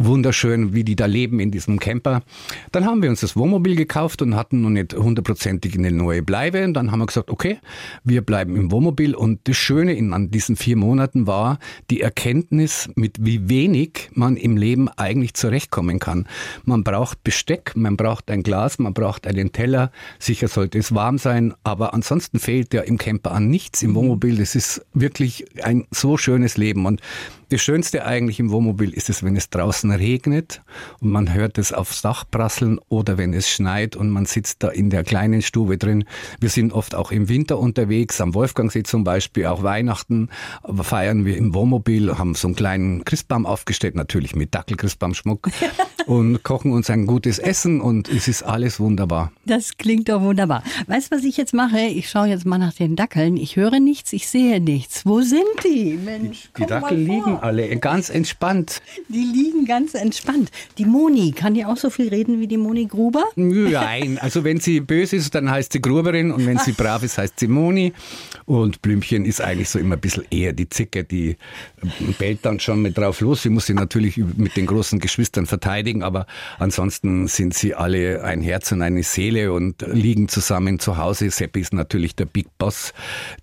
wunderschön, 0.05 0.75
wie 0.75 0.85
die 0.85 0.97
da 0.97 1.07
leben 1.07 1.41
in 1.41 1.51
diesem 1.51 1.79
Camper. 1.79 2.23
Dann 2.71 2.85
haben 2.85 3.03
wir 3.03 3.11
uns 3.11 3.21
das 3.21 3.37
Wohnmobil 3.37 3.77
gekauft 3.77 4.23
und 4.23 4.37
hatten 4.37 4.63
noch 4.63 4.71
nicht 4.71 4.95
hundertprozentig 4.95 5.77
eine 5.77 5.91
neue 5.91 6.23
Bleibe. 6.23 6.65
Und 6.65 6.75
dann 6.75 6.91
haben 6.91 6.99
wir 7.01 7.07
gesagt, 7.07 7.31
okay, 7.31 7.59
wir 8.05 8.23
bleiben 8.23 8.57
im 8.57 8.71
Wohnmobil. 8.71 9.15
Und 9.15 9.47
das 9.49 9.57
Schöne 9.57 9.95
in, 9.95 10.13
an 10.13 10.31
diesen 10.31 10.57
vier 10.57 10.77
Monaten 10.77 11.27
war 11.27 11.59
die 11.91 12.01
Erkenntnis, 12.01 12.91
mit 12.95 13.17
wie 13.21 13.49
wenig 13.49 14.11
man 14.15 14.37
im 14.37 14.57
Leben 14.57 14.89
eigentlich 14.89 15.35
zurechtkommen 15.35 15.99
kann. 15.99 16.27
Man 16.65 16.85
braucht 16.85 17.23
Besteck, 17.25 17.73
man 17.75 17.97
braucht 17.97 18.31
ein 18.31 18.43
Glas, 18.43 18.79
man 18.79 18.95
braucht 18.95 19.27
einen 19.27 19.53
Teller. 19.53 19.91
Sicher 20.19 20.49
sollte 20.49 20.79
es 20.79 20.95
warm 20.95 21.19
sein, 21.19 21.55
aber 21.65 21.95
ansonsten 21.95 22.39
fehlt 22.39 22.75
ja 22.75 22.83
im 22.83 22.99
Camper 22.99 23.33
an 23.33 23.49
nichts 23.49 23.83
im 23.83 23.91
mhm. 23.91 23.95
Wohnmobil. 23.97 24.37
Das 24.39 24.55
ist 24.55 24.85
wirklich 24.95 25.47
ein 25.65 25.87
so 25.91 26.17
schönes 26.17 26.57
Leben. 26.57 26.87
Und 26.87 27.01
das 27.53 27.61
Schönste 27.61 28.07
eigentlich 28.07 28.41
im 28.41 28.51
Wohnmobil 28.51 28.95
ist 28.95 29.11
es, 29.11 29.23
wenn 29.23 29.37
es 29.37 29.51
draußen 29.51 29.92
regnet 29.93 30.63
und 31.01 31.11
man 31.11 31.33
hört 31.33 31.59
es 31.59 31.73
aufs 31.73 32.03
Dach 32.03 32.25
prasseln 32.31 32.81
oder 32.89 33.19
wenn 33.19 33.33
es 33.35 33.49
schneit 33.49 33.97
und 33.97 34.11
man 34.11 34.27
sitzt 34.27 34.63
da 34.63 34.69
in 34.69 34.91
der 34.91 35.05
kleinen 35.05 35.43
Stube 35.43 35.79
drin. 35.79 36.05
Wir 36.41 36.49
sind 36.49 36.73
oft 36.73 36.95
auch 36.95 37.11
im 37.11 37.29
Winter 37.29 37.59
unterwegs, 37.59 38.21
am 38.21 38.35
Wolfgangsee 38.35 38.83
zum 38.83 39.05
Beispiel, 39.05 39.47
auch 39.47 39.63
Weihnachten 39.63 40.29
feiern 40.83 41.25
wir 41.25 41.37
im 41.37 41.55
Wohnmobil, 41.55 42.19
haben 42.19 42.35
so 42.35 42.49
einen 42.49 42.57
kleinen 42.57 43.05
Christbaum 43.05 43.47
aufgestellt, 43.47 43.95
natürlich 43.95 44.35
mit 44.35 44.55
Dackelchristbaumschmuck 44.55 45.51
und 46.07 46.43
kochen 46.43 46.73
uns 46.73 46.91
ein 46.91 47.07
gutes 47.07 47.39
Essen 47.39 47.81
und 47.81 48.09
es 48.09 48.29
ist 48.29 48.43
alles 48.43 48.81
wunderbar. 48.81 49.33
Das 49.45 49.77
klingt 49.77 50.09
doch 50.09 50.23
wunderbar. 50.23 50.63
Weißt 50.87 51.13
du, 51.13 51.17
was 51.17 51.25
ich 51.25 51.37
jetzt 51.37 51.55
mache? 51.55 51.81
Ich 51.81 52.09
schaue 52.09 52.29
jetzt 52.29 52.47
mal 52.47 52.59
nach 52.59 52.73
den 52.73 52.97
Dackeln. 52.97 53.37
Ich 53.37 53.57
höre 53.57 53.81
nichts, 53.81 54.13
ich 54.13 54.29
sehe 54.29 54.61
nichts. 54.61 55.05
Wo 55.05 55.21
sind 55.21 55.43
die? 55.65 55.99
Mensch, 56.03 56.51
die 56.59 56.67
Dackel 56.67 56.99
liegen 56.99 57.37
alle 57.39 57.77
ganz 57.79 58.11
entspannt. 58.11 58.83
Die 59.09 59.25
liegen 59.25 59.65
ganz 59.65 59.82
entspannt. 59.95 60.51
Die 60.79 60.85
Moni, 60.85 61.33
kann 61.33 61.55
die 61.55 61.65
auch 61.65 61.77
so 61.77 61.91
viel 61.91 62.09
reden 62.09 62.41
wie 62.41 62.47
die 62.47 62.57
Moni 62.57 62.87
Gruber? 62.87 63.25
Nein, 63.37 64.19
also 64.21 64.45
wenn 64.45 64.61
sie 64.61 64.81
böse 64.81 65.17
ist, 65.17 65.35
dann 65.35 65.51
heißt 65.51 65.73
sie 65.73 65.81
Gruberin 65.81 66.31
und 66.33 66.47
wenn 66.47 66.59
sie 66.59 66.73
brav 66.83 67.03
ist, 67.03 67.19
heißt 67.19 67.39
sie 67.39 67.49
Moni. 67.49 67.93
Und 68.45 68.83
Blümchen 68.83 69.25
ist 69.25 69.41
eigentlich 69.41 69.69
so 69.69 69.79
immer 69.79 69.97
ein 69.97 70.01
bisschen 70.01 70.25
eher 70.31 70.53
die 70.53 70.69
Zicke, 70.69 71.05
die 71.05 71.37
bellt 72.19 72.45
dann 72.45 72.61
schon 72.61 72.83
mit 72.83 72.99
drauf 72.99 73.21
los. 73.21 73.43
Sie 73.43 73.51
muss 73.51 73.67
sie 73.67 73.75
natürlich 73.75 74.17
mit 74.17 74.57
den 74.57 74.67
großen 74.67 74.99
Geschwistern 74.99 75.47
verteidigen, 75.47 76.03
aber 76.03 76.27
ansonsten 76.59 77.29
sind 77.29 77.55
sie 77.55 77.75
alle 77.75 78.23
ein 78.25 78.43
Herz 78.43 78.73
und 78.73 78.83
eine 78.83 79.03
Seele 79.03 79.53
und 79.53 79.85
liegen 79.93 80.29
zusammen 80.29 80.79
zu 80.79 80.97
Hause. 80.97 81.31
Seppi 81.31 81.61
ist 81.61 81.73
natürlich 81.73 82.15
der 82.17 82.27
Big 82.27 82.47
Boss, 82.59 82.93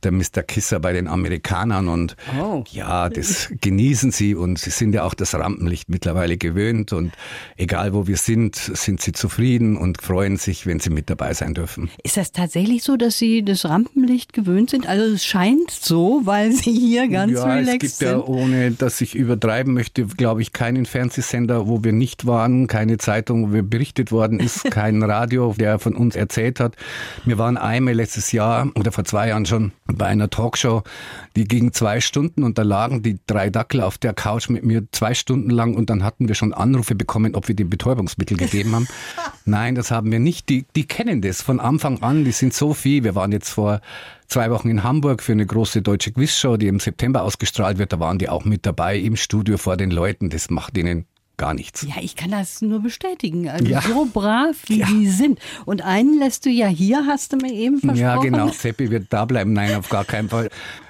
der 0.03 0.11
Mr. 0.11 0.43
Kisser 0.45 0.79
bei 0.79 0.93
den 0.93 1.07
Amerikanern 1.07 1.87
und 1.87 2.15
oh. 2.39 2.63
ja, 2.71 3.09
das 3.09 3.49
genießen 3.61 4.11
sie 4.11 4.35
und 4.35 4.59
sie 4.59 4.69
sind 4.69 4.93
ja 4.93 5.03
auch 5.03 5.13
das 5.13 5.33
Rampenlicht 5.33 5.89
mittlerweile 5.89 6.18
gewöhnt 6.27 6.93
und 6.93 7.13
egal 7.57 7.93
wo 7.93 8.07
wir 8.07 8.17
sind, 8.17 8.55
sind 8.55 9.01
sie 9.01 9.11
zufrieden 9.11 9.77
und 9.77 10.01
freuen 10.01 10.37
sich, 10.37 10.65
wenn 10.65 10.79
sie 10.79 10.89
mit 10.89 11.09
dabei 11.09 11.33
sein 11.33 11.53
dürfen. 11.53 11.89
Ist 12.03 12.17
das 12.17 12.31
tatsächlich 12.31 12.83
so, 12.83 12.97
dass 12.97 13.17
sie 13.17 13.43
das 13.43 13.65
Rampenlicht 13.65 14.33
gewöhnt 14.33 14.69
sind? 14.69 14.87
Also 14.87 15.13
es 15.13 15.25
scheint 15.25 15.71
so, 15.71 16.21
weil 16.25 16.51
sie 16.51 16.71
hier 16.71 17.07
ganz 17.07 17.33
ja, 17.33 17.43
relaxed 17.45 17.69
sind. 17.69 17.83
Es 17.83 17.99
gibt 17.99 18.11
ja, 18.11 18.19
ohne 18.23 18.71
dass 18.71 19.01
ich 19.01 19.15
übertreiben 19.15 19.73
möchte, 19.73 20.05
glaube 20.05 20.41
ich, 20.41 20.53
keinen 20.53 20.85
Fernsehsender, 20.85 21.67
wo 21.67 21.83
wir 21.83 21.93
nicht 21.93 22.25
waren, 22.25 22.67
keine 22.67 22.97
Zeitung, 22.97 23.49
wo 23.49 23.53
wir 23.53 23.63
berichtet 23.63 24.11
worden 24.11 24.39
ist, 24.39 24.63
kein 24.71 25.01
Radio, 25.03 25.53
der 25.57 25.79
von 25.79 25.95
uns 25.95 26.15
erzählt 26.15 26.59
hat. 26.59 26.75
Wir 27.25 27.37
waren 27.37 27.57
einmal 27.57 27.93
letztes 27.93 28.31
Jahr 28.31 28.69
oder 28.75 28.91
vor 28.91 29.05
zwei 29.05 29.29
Jahren 29.29 29.45
schon 29.45 29.71
bei 29.85 30.05
einer 30.05 30.29
Talkshow, 30.29 30.83
die 31.35 31.45
ging 31.45 31.73
zwei 31.73 32.01
Stunden 32.01 32.43
und 32.43 32.57
da 32.57 32.63
lagen 32.63 33.01
die 33.01 33.19
drei 33.27 33.49
Dackel 33.49 33.81
auf 33.81 33.97
der 33.97 34.13
Couch 34.13 34.49
mit 34.49 34.63
mir 34.63 34.83
zwei 34.91 35.13
Stunden 35.13 35.49
lang 35.49 35.75
und 35.75 35.89
dann 35.89 36.03
hatten 36.09 36.27
wir 36.27 36.35
schon 36.35 36.53
Anrufe 36.53 36.95
bekommen, 36.95 37.35
ob 37.35 37.47
wir 37.47 37.55
dem 37.55 37.69
Betäubungsmittel 37.69 38.35
gegeben 38.35 38.73
haben. 38.73 38.87
Nein, 39.45 39.75
das 39.75 39.91
haben 39.91 40.11
wir 40.11 40.19
nicht. 40.19 40.49
Die, 40.49 40.65
die 40.75 40.85
kennen 40.85 41.21
das 41.21 41.41
von 41.41 41.59
Anfang 41.59 42.01
an. 42.01 42.25
Die 42.25 42.31
sind 42.31 42.53
so 42.53 42.73
viel. 42.73 43.03
Wir 43.03 43.13
waren 43.13 43.31
jetzt 43.31 43.49
vor 43.49 43.81
zwei 44.27 44.49
Wochen 44.49 44.69
in 44.69 44.83
Hamburg 44.83 45.21
für 45.21 45.33
eine 45.33 45.45
große 45.45 45.83
deutsche 45.83 46.11
Quizshow, 46.11 46.57
die 46.57 46.67
im 46.67 46.79
September 46.79 47.23
ausgestrahlt 47.23 47.77
wird. 47.77 47.93
Da 47.93 47.99
waren 47.99 48.17
die 48.17 48.27
auch 48.27 48.43
mit 48.43 48.65
dabei 48.65 48.97
im 48.97 49.15
Studio 49.15 49.57
vor 49.57 49.77
den 49.77 49.91
Leuten. 49.91 50.29
Das 50.31 50.49
macht 50.49 50.77
ihnen 50.77 51.05
gar 51.37 51.53
nichts. 51.53 51.87
Ja, 51.87 51.95
ich 52.01 52.15
kann 52.15 52.31
das 52.31 52.61
nur 52.61 52.81
bestätigen. 52.81 53.49
Also 53.49 53.65
ja. 53.65 53.81
so 53.81 54.05
brav, 54.11 54.55
wie 54.67 54.79
ja. 54.79 54.87
die 54.87 55.07
sind. 55.07 55.39
Und 55.65 55.81
einen 55.81 56.19
lässt 56.19 56.45
du 56.45 56.49
ja 56.49 56.67
hier, 56.67 57.05
hast 57.07 57.33
du 57.33 57.37
mir 57.37 57.53
eben 57.53 57.79
versprochen. 57.79 58.01
Ja, 58.01 58.17
genau. 58.17 58.49
Seppi 58.49 58.91
wird 58.91 59.07
da 59.09 59.25
bleiben. 59.25 59.53
Nein, 59.53 59.75
auf 59.75 59.89
gar 59.89 60.05
keinen 60.05 60.29
Fall. 60.29 60.49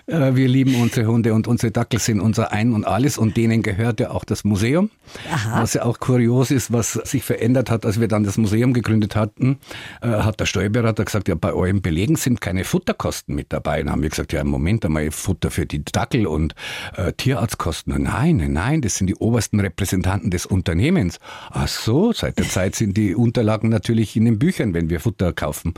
Äh, 0.09 0.35
wir 0.35 0.47
lieben 0.47 0.75
unsere 0.75 1.07
Hunde 1.07 1.33
und 1.33 1.47
unsere 1.47 1.71
Dackel 1.71 1.99
sind 1.99 2.19
unser 2.19 2.51
Ein 2.51 2.73
und 2.73 2.85
Alles 2.85 3.17
und 3.17 3.37
denen 3.37 3.61
gehört 3.61 3.99
ja 3.99 4.11
auch 4.11 4.25
das 4.25 4.43
Museum. 4.43 4.89
Aha. 5.31 5.61
Was 5.61 5.73
ja 5.75 5.83
auch 5.83 5.99
kurios 5.99 6.51
ist, 6.51 6.71
was 6.71 6.93
sich 6.93 7.23
verändert 7.23 7.69
hat, 7.69 7.85
als 7.85 7.99
wir 7.99 8.07
dann 8.07 8.23
das 8.23 8.37
Museum 8.37 8.73
gegründet 8.73 9.15
hatten, 9.15 9.59
äh, 10.01 10.07
hat 10.07 10.39
der 10.39 10.45
Steuerberater 10.45 11.05
gesagt, 11.05 11.27
ja, 11.27 11.35
bei 11.35 11.53
euren 11.53 11.81
Belegen 11.81 12.15
sind 12.15 12.41
keine 12.41 12.63
Futterkosten 12.63 13.35
mit 13.35 13.53
dabei. 13.53 13.83
Dann 13.83 13.91
haben 13.91 14.01
wir 14.01 14.09
gesagt, 14.09 14.33
ja, 14.33 14.43
Moment 14.43 14.85
einmal, 14.85 15.11
Futter 15.11 15.51
für 15.51 15.65
die 15.65 15.83
Dackel 15.83 16.27
und 16.27 16.55
äh, 16.95 17.13
Tierarztkosten. 17.13 18.01
Nein, 18.01 18.37
nein, 18.51 18.81
das 18.81 18.95
sind 18.95 19.07
die 19.07 19.15
obersten 19.15 19.59
Repräsentanten 19.59 20.31
des 20.31 20.45
Unternehmens. 20.45 21.19
Ach 21.51 21.67
so, 21.67 22.13
seit 22.13 22.39
der 22.39 22.47
Zeit 22.47 22.75
sind 22.75 22.97
die 22.97 23.15
Unterlagen 23.15 23.69
natürlich 23.69 24.15
in 24.15 24.25
den 24.25 24.39
Büchern, 24.39 24.73
wenn 24.73 24.89
wir 24.89 24.99
Futter 24.99 25.33
kaufen. 25.33 25.73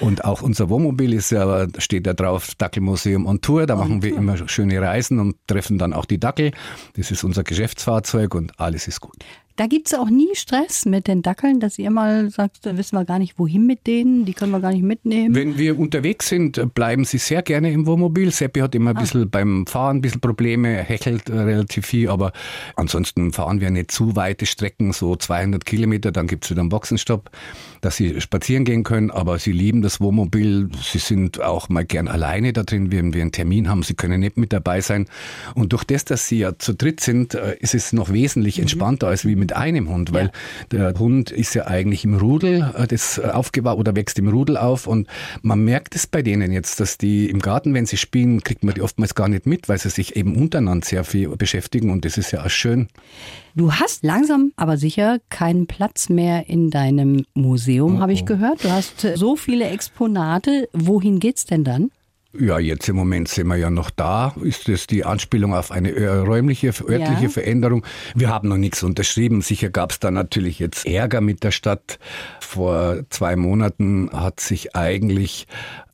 Und 0.00 0.24
auch 0.24 0.42
unser 0.42 0.68
Wohnmobil 0.68 1.12
ist 1.12 1.30
ja, 1.30 1.66
steht 1.78 2.06
da 2.06 2.14
drauf, 2.14 2.54
Dackelmuseum 2.56 3.26
on 3.26 3.40
Tour. 3.40 3.66
Da 3.72 3.76
machen 3.76 4.02
wir 4.02 4.14
immer 4.14 4.36
schöne 4.48 4.80
Reisen 4.80 5.18
und 5.18 5.36
treffen 5.46 5.78
dann 5.78 5.94
auch 5.94 6.04
die 6.04 6.18
Dackel. 6.18 6.52
Das 6.94 7.10
ist 7.10 7.24
unser 7.24 7.42
Geschäftsfahrzeug 7.42 8.34
und 8.34 8.60
alles 8.60 8.86
ist 8.86 9.00
gut. 9.00 9.16
Da 9.56 9.66
gibt 9.66 9.88
es 9.88 9.94
auch 9.94 10.08
nie 10.08 10.30
Stress 10.34 10.86
mit 10.86 11.06
den 11.06 11.20
Dackeln, 11.20 11.60
dass 11.60 11.78
ihr 11.78 11.90
mal 11.90 12.30
sagt, 12.30 12.64
da 12.64 12.76
wissen 12.78 12.96
wir 12.96 13.04
gar 13.04 13.18
nicht, 13.18 13.38
wohin 13.38 13.66
mit 13.66 13.86
denen, 13.86 14.24
die 14.24 14.32
können 14.32 14.52
wir 14.52 14.60
gar 14.60 14.72
nicht 14.72 14.82
mitnehmen. 14.82 15.34
Wenn 15.34 15.58
wir 15.58 15.78
unterwegs 15.78 16.28
sind, 16.28 16.74
bleiben 16.74 17.04
sie 17.04 17.18
sehr 17.18 17.42
gerne 17.42 17.70
im 17.70 17.86
Wohnmobil. 17.86 18.30
Seppi 18.30 18.60
hat 18.60 18.74
immer 18.74 18.90
ein 18.90 18.96
ah. 18.96 19.00
bisschen 19.00 19.28
beim 19.28 19.66
Fahren 19.66 19.98
ein 19.98 20.00
bisschen 20.00 20.20
Probleme, 20.20 20.68
er 20.76 20.84
hechelt 20.84 21.28
relativ 21.28 21.86
viel, 21.86 22.08
aber 22.08 22.32
ansonsten 22.76 23.32
fahren 23.32 23.60
wir 23.60 23.70
nicht 23.70 23.90
zu 23.90 24.16
weite 24.16 24.46
Strecken, 24.46 24.92
so 24.92 25.16
200 25.16 25.64
Kilometer, 25.66 26.12
dann 26.12 26.26
gibt 26.26 26.44
es 26.44 26.50
wieder 26.50 26.60
einen 26.60 26.70
Boxenstopp, 26.70 27.30
dass 27.82 27.96
sie 27.96 28.20
spazieren 28.20 28.64
gehen 28.64 28.84
können, 28.84 29.10
aber 29.10 29.38
sie 29.38 29.52
lieben 29.52 29.82
das 29.82 30.00
Wohnmobil, 30.00 30.70
sie 30.82 30.98
sind 30.98 31.42
auch 31.42 31.68
mal 31.68 31.84
gern 31.84 32.08
alleine 32.08 32.52
da 32.52 32.62
drin, 32.62 32.90
wenn 32.90 33.12
wir 33.12 33.20
einen 33.20 33.32
Termin 33.32 33.68
haben, 33.68 33.82
sie 33.82 33.94
können 33.94 34.20
nicht 34.20 34.38
mit 34.38 34.52
dabei 34.52 34.80
sein 34.80 35.06
und 35.54 35.72
durch 35.72 35.84
das, 35.84 36.04
dass 36.04 36.26
sie 36.26 36.38
ja 36.38 36.58
zu 36.58 36.74
dritt 36.74 37.00
sind, 37.00 37.34
äh, 37.34 37.56
ist 37.58 37.74
es 37.74 37.92
noch 37.92 38.12
wesentlich 38.12 38.56
mhm. 38.56 38.62
entspannter 38.62 39.08
als 39.08 39.26
wie 39.26 39.41
mit 39.42 39.56
einem 39.56 39.88
Hund, 39.88 40.12
weil 40.12 40.30
ja. 40.72 40.92
der 40.92 41.00
Hund 41.00 41.32
ist 41.32 41.54
ja 41.54 41.66
eigentlich 41.66 42.04
im 42.04 42.14
Rudel 42.14 42.72
äh, 42.78 42.86
das 42.86 43.18
aufgebaut 43.18 43.76
oder 43.76 43.96
wächst 43.96 44.20
im 44.20 44.28
Rudel 44.28 44.56
auf 44.56 44.86
und 44.86 45.08
man 45.42 45.64
merkt 45.64 45.96
es 45.96 46.06
bei 46.06 46.22
denen 46.22 46.52
jetzt, 46.52 46.78
dass 46.78 46.96
die 46.96 47.28
im 47.28 47.40
Garten, 47.40 47.74
wenn 47.74 47.84
sie 47.84 47.96
spielen, 47.96 48.44
kriegt 48.44 48.62
man 48.62 48.74
die 48.74 48.82
oftmals 48.82 49.16
gar 49.16 49.28
nicht 49.28 49.46
mit, 49.46 49.68
weil 49.68 49.78
sie 49.78 49.90
sich 49.90 50.14
eben 50.14 50.36
untereinander 50.36 50.86
sehr 50.86 51.02
viel 51.02 51.28
beschäftigen 51.36 51.90
und 51.90 52.04
das 52.04 52.18
ist 52.18 52.30
ja 52.30 52.44
auch 52.44 52.50
schön. 52.50 52.86
Du 53.56 53.72
hast 53.72 54.04
langsam, 54.04 54.52
aber 54.54 54.76
sicher 54.76 55.18
keinen 55.28 55.66
Platz 55.66 56.08
mehr 56.08 56.48
in 56.48 56.70
deinem 56.70 57.26
Museum, 57.34 57.96
oh, 57.96 58.00
habe 58.00 58.12
ich 58.12 58.22
oh. 58.22 58.26
gehört. 58.26 58.62
Du 58.62 58.70
hast 58.70 59.00
so 59.16 59.34
viele 59.34 59.68
Exponate. 59.68 60.68
Wohin 60.72 61.18
geht's 61.18 61.44
denn 61.46 61.64
dann? 61.64 61.90
Ja, 62.38 62.58
jetzt 62.58 62.88
im 62.88 62.96
Moment 62.96 63.28
sind 63.28 63.46
wir 63.48 63.56
ja 63.56 63.68
noch 63.68 63.90
da. 63.90 64.34
Ist 64.42 64.66
das 64.66 64.86
die 64.86 65.04
Anspielung 65.04 65.54
auf 65.54 65.70
eine 65.70 65.92
räumliche, 66.22 66.68
örtliche 66.68 67.24
ja. 67.24 67.28
Veränderung? 67.28 67.84
Wir 68.14 68.30
haben 68.30 68.48
noch 68.48 68.56
nichts 68.56 68.82
unterschrieben. 68.82 69.42
Sicher 69.42 69.68
gab 69.68 69.92
es 69.92 70.00
da 70.00 70.10
natürlich 70.10 70.58
jetzt 70.58 70.86
Ärger 70.86 71.20
mit 71.20 71.44
der 71.44 71.50
Stadt. 71.50 71.98
Vor 72.40 73.00
zwei 73.10 73.36
Monaten 73.36 74.08
hat 74.12 74.40
sich 74.40 74.74
eigentlich 74.74 75.46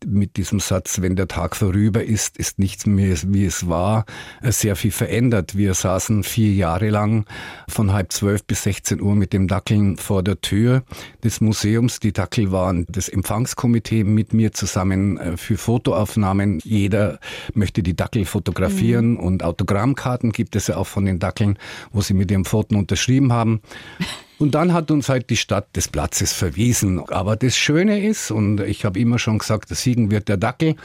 mit 0.06 0.36
diesem 0.36 0.60
Satz, 0.60 1.00
wenn 1.00 1.16
der 1.16 1.28
Tag 1.28 1.56
vorüber 1.56 2.04
ist, 2.04 2.36
ist 2.38 2.58
nichts 2.58 2.86
mehr 2.86 3.16
wie 3.26 3.44
es 3.44 3.68
war, 3.68 4.04
sehr 4.42 4.76
viel 4.76 4.90
verändert. 4.90 5.56
Wir 5.56 5.74
saßen 5.74 6.22
vier 6.24 6.52
Jahre 6.52 6.90
lang 6.90 7.24
von 7.68 7.92
halb 7.92 8.12
zwölf 8.12 8.44
bis 8.44 8.62
16 8.64 9.00
Uhr 9.00 9.14
mit 9.14 9.32
dem 9.32 9.48
Dackeln 9.48 9.96
vor 9.96 10.22
der 10.22 10.40
Tür 10.40 10.82
des 11.24 11.40
Museums. 11.40 12.00
Die 12.00 12.12
Dackel 12.12 12.52
waren 12.52 12.86
das 12.88 13.08
Empfangskomitee 13.08 14.04
mit 14.04 14.32
mir 14.32 14.52
zusammen 14.52 15.18
äh, 15.18 15.36
für 15.36 15.56
Fotoaufnahmen. 15.56 16.60
Jeder 16.64 17.18
möchte 17.54 17.82
die 17.82 17.96
Dackel 17.96 18.24
fotografieren 18.24 19.12
mhm. 19.12 19.20
und 19.20 19.42
Autogrammkarten 19.42 20.32
gibt 20.32 20.56
es 20.56 20.66
ja 20.66 20.76
auch 20.76 20.86
von 20.86 21.04
den 21.04 21.18
Dackeln, 21.18 21.58
wo 21.92 22.00
sie 22.00 22.14
mit 22.14 22.30
ihrem 22.30 22.44
Foto 22.44 22.76
unterschrieben 22.76 23.32
haben. 23.32 23.60
Und 24.38 24.54
dann 24.54 24.72
hat 24.72 24.90
uns 24.90 25.08
halt 25.08 25.30
die 25.30 25.36
Stadt 25.36 25.74
des 25.74 25.88
Platzes 25.88 26.32
verwiesen. 26.32 27.00
Aber 27.08 27.36
das 27.36 27.56
Schöne 27.56 28.06
ist, 28.06 28.30
und 28.30 28.60
ich 28.60 28.84
habe 28.84 28.98
immer 29.00 29.18
schon 29.18 29.38
gesagt, 29.38 29.70
der 29.70 29.76
Siegen 29.76 30.10
wird 30.10 30.28
der 30.28 30.36
Dackel. 30.36 30.76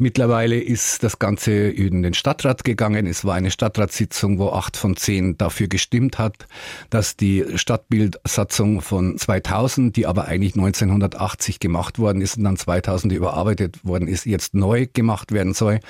Mittlerweile 0.00 0.60
ist 0.60 1.02
das 1.02 1.18
Ganze 1.18 1.52
in 1.52 2.02
den 2.02 2.14
Stadtrat 2.14 2.62
gegangen. 2.62 3.04
Es 3.06 3.24
war 3.24 3.34
eine 3.34 3.50
Stadtratssitzung, 3.50 4.38
wo 4.38 4.50
acht 4.50 4.76
von 4.76 4.96
zehn 4.96 5.36
dafür 5.36 5.66
gestimmt 5.66 6.18
hat, 6.18 6.46
dass 6.88 7.16
die 7.16 7.44
Stadtbildsatzung 7.56 8.80
von 8.80 9.18
2000, 9.18 9.96
die 9.96 10.06
aber 10.06 10.26
eigentlich 10.26 10.54
1980 10.54 11.58
gemacht 11.58 11.98
worden 11.98 12.20
ist 12.20 12.36
und 12.36 12.44
dann 12.44 12.56
2000 12.56 13.12
überarbeitet 13.12 13.84
worden 13.84 14.06
ist, 14.06 14.24
jetzt 14.24 14.54
neu 14.54 14.86
gemacht 14.92 15.32
werden 15.32 15.52
soll. 15.52 15.80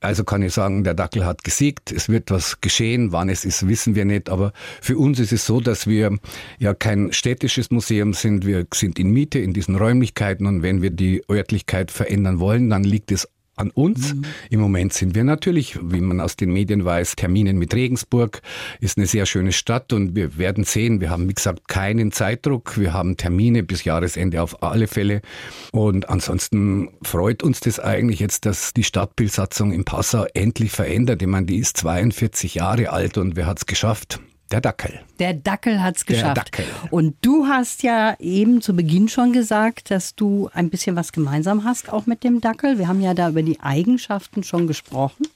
Also 0.00 0.24
kann 0.24 0.42
ich 0.42 0.52
sagen, 0.52 0.84
der 0.84 0.94
Dackel 0.94 1.24
hat 1.24 1.42
gesiegt. 1.42 1.90
Es 1.90 2.08
wird 2.08 2.30
was 2.30 2.60
geschehen. 2.60 3.12
Wann 3.12 3.28
es 3.28 3.44
ist, 3.44 3.66
wissen 3.66 3.94
wir 3.94 4.04
nicht. 4.04 4.28
Aber 4.28 4.52
für 4.80 4.98
uns 4.98 5.18
ist 5.18 5.32
es 5.32 5.46
so, 5.46 5.60
dass 5.60 5.86
wir 5.86 6.18
ja 6.58 6.74
kein 6.74 7.12
städtisches 7.12 7.70
Museum 7.70 8.12
sind. 8.12 8.46
Wir 8.46 8.66
sind 8.74 8.98
in 8.98 9.10
Miete 9.10 9.38
in 9.38 9.52
diesen 9.52 9.74
Räumlichkeiten. 9.74 10.46
Und 10.46 10.62
wenn 10.62 10.82
wir 10.82 10.90
die 10.90 11.22
Örtlichkeit 11.30 11.90
verändern 11.90 12.40
wollen, 12.40 12.68
dann 12.68 12.84
liegt 12.84 13.10
es 13.10 13.28
an 13.56 13.70
uns. 13.70 14.14
Mhm. 14.14 14.24
Im 14.50 14.60
Moment 14.60 14.92
sind 14.92 15.14
wir 15.14 15.24
natürlich, 15.24 15.78
wie 15.82 16.00
man 16.00 16.20
aus 16.20 16.36
den 16.36 16.52
Medien 16.52 16.84
weiß, 16.84 17.16
Terminen 17.16 17.58
mit 17.58 17.74
Regensburg. 17.74 18.42
Ist 18.80 18.98
eine 18.98 19.06
sehr 19.06 19.26
schöne 19.26 19.52
Stadt 19.52 19.92
und 19.92 20.14
wir 20.14 20.36
werden 20.36 20.64
sehen. 20.64 21.00
Wir 21.00 21.10
haben, 21.10 21.28
wie 21.28 21.34
gesagt, 21.34 21.66
keinen 21.66 22.12
Zeitdruck. 22.12 22.78
Wir 22.78 22.92
haben 22.92 23.16
Termine 23.16 23.62
bis 23.62 23.84
Jahresende 23.84 24.42
auf 24.42 24.62
alle 24.62 24.86
Fälle. 24.86 25.22
Und 25.72 26.08
ansonsten 26.08 26.90
freut 27.02 27.42
uns 27.42 27.60
das 27.60 27.80
eigentlich 27.80 28.20
jetzt, 28.20 28.44
dass 28.44 28.74
die 28.74 28.84
Stadtbildsatzung 28.84 29.72
in 29.72 29.84
Passau 29.84 30.26
endlich 30.34 30.70
verändert. 30.70 31.22
Ich 31.22 31.28
meine, 31.28 31.46
die 31.46 31.58
ist 31.58 31.78
42 31.78 32.56
Jahre 32.56 32.90
alt 32.90 33.18
und 33.18 33.36
wer 33.36 33.46
hat 33.46 33.58
es 33.58 33.66
geschafft? 33.66 34.20
Der 34.52 34.60
Dackel. 34.60 35.00
Der 35.18 35.34
Dackel 35.34 35.82
hat's 35.82 36.04
Der 36.04 36.14
geschafft. 36.14 36.36
Dackel. 36.36 36.66
Und 36.90 37.16
du 37.22 37.46
hast 37.46 37.82
ja 37.82 38.14
eben 38.20 38.60
zu 38.60 38.76
Beginn 38.76 39.08
schon 39.08 39.32
gesagt, 39.32 39.90
dass 39.90 40.14
du 40.14 40.48
ein 40.52 40.70
bisschen 40.70 40.94
was 40.94 41.10
gemeinsam 41.10 41.64
hast, 41.64 41.92
auch 41.92 42.06
mit 42.06 42.22
dem 42.22 42.40
Dackel. 42.40 42.78
Wir 42.78 42.86
haben 42.86 43.00
ja 43.00 43.12
da 43.12 43.30
über 43.30 43.42
die 43.42 43.58
Eigenschaften 43.60 44.44
schon 44.44 44.68
gesprochen. 44.68 45.26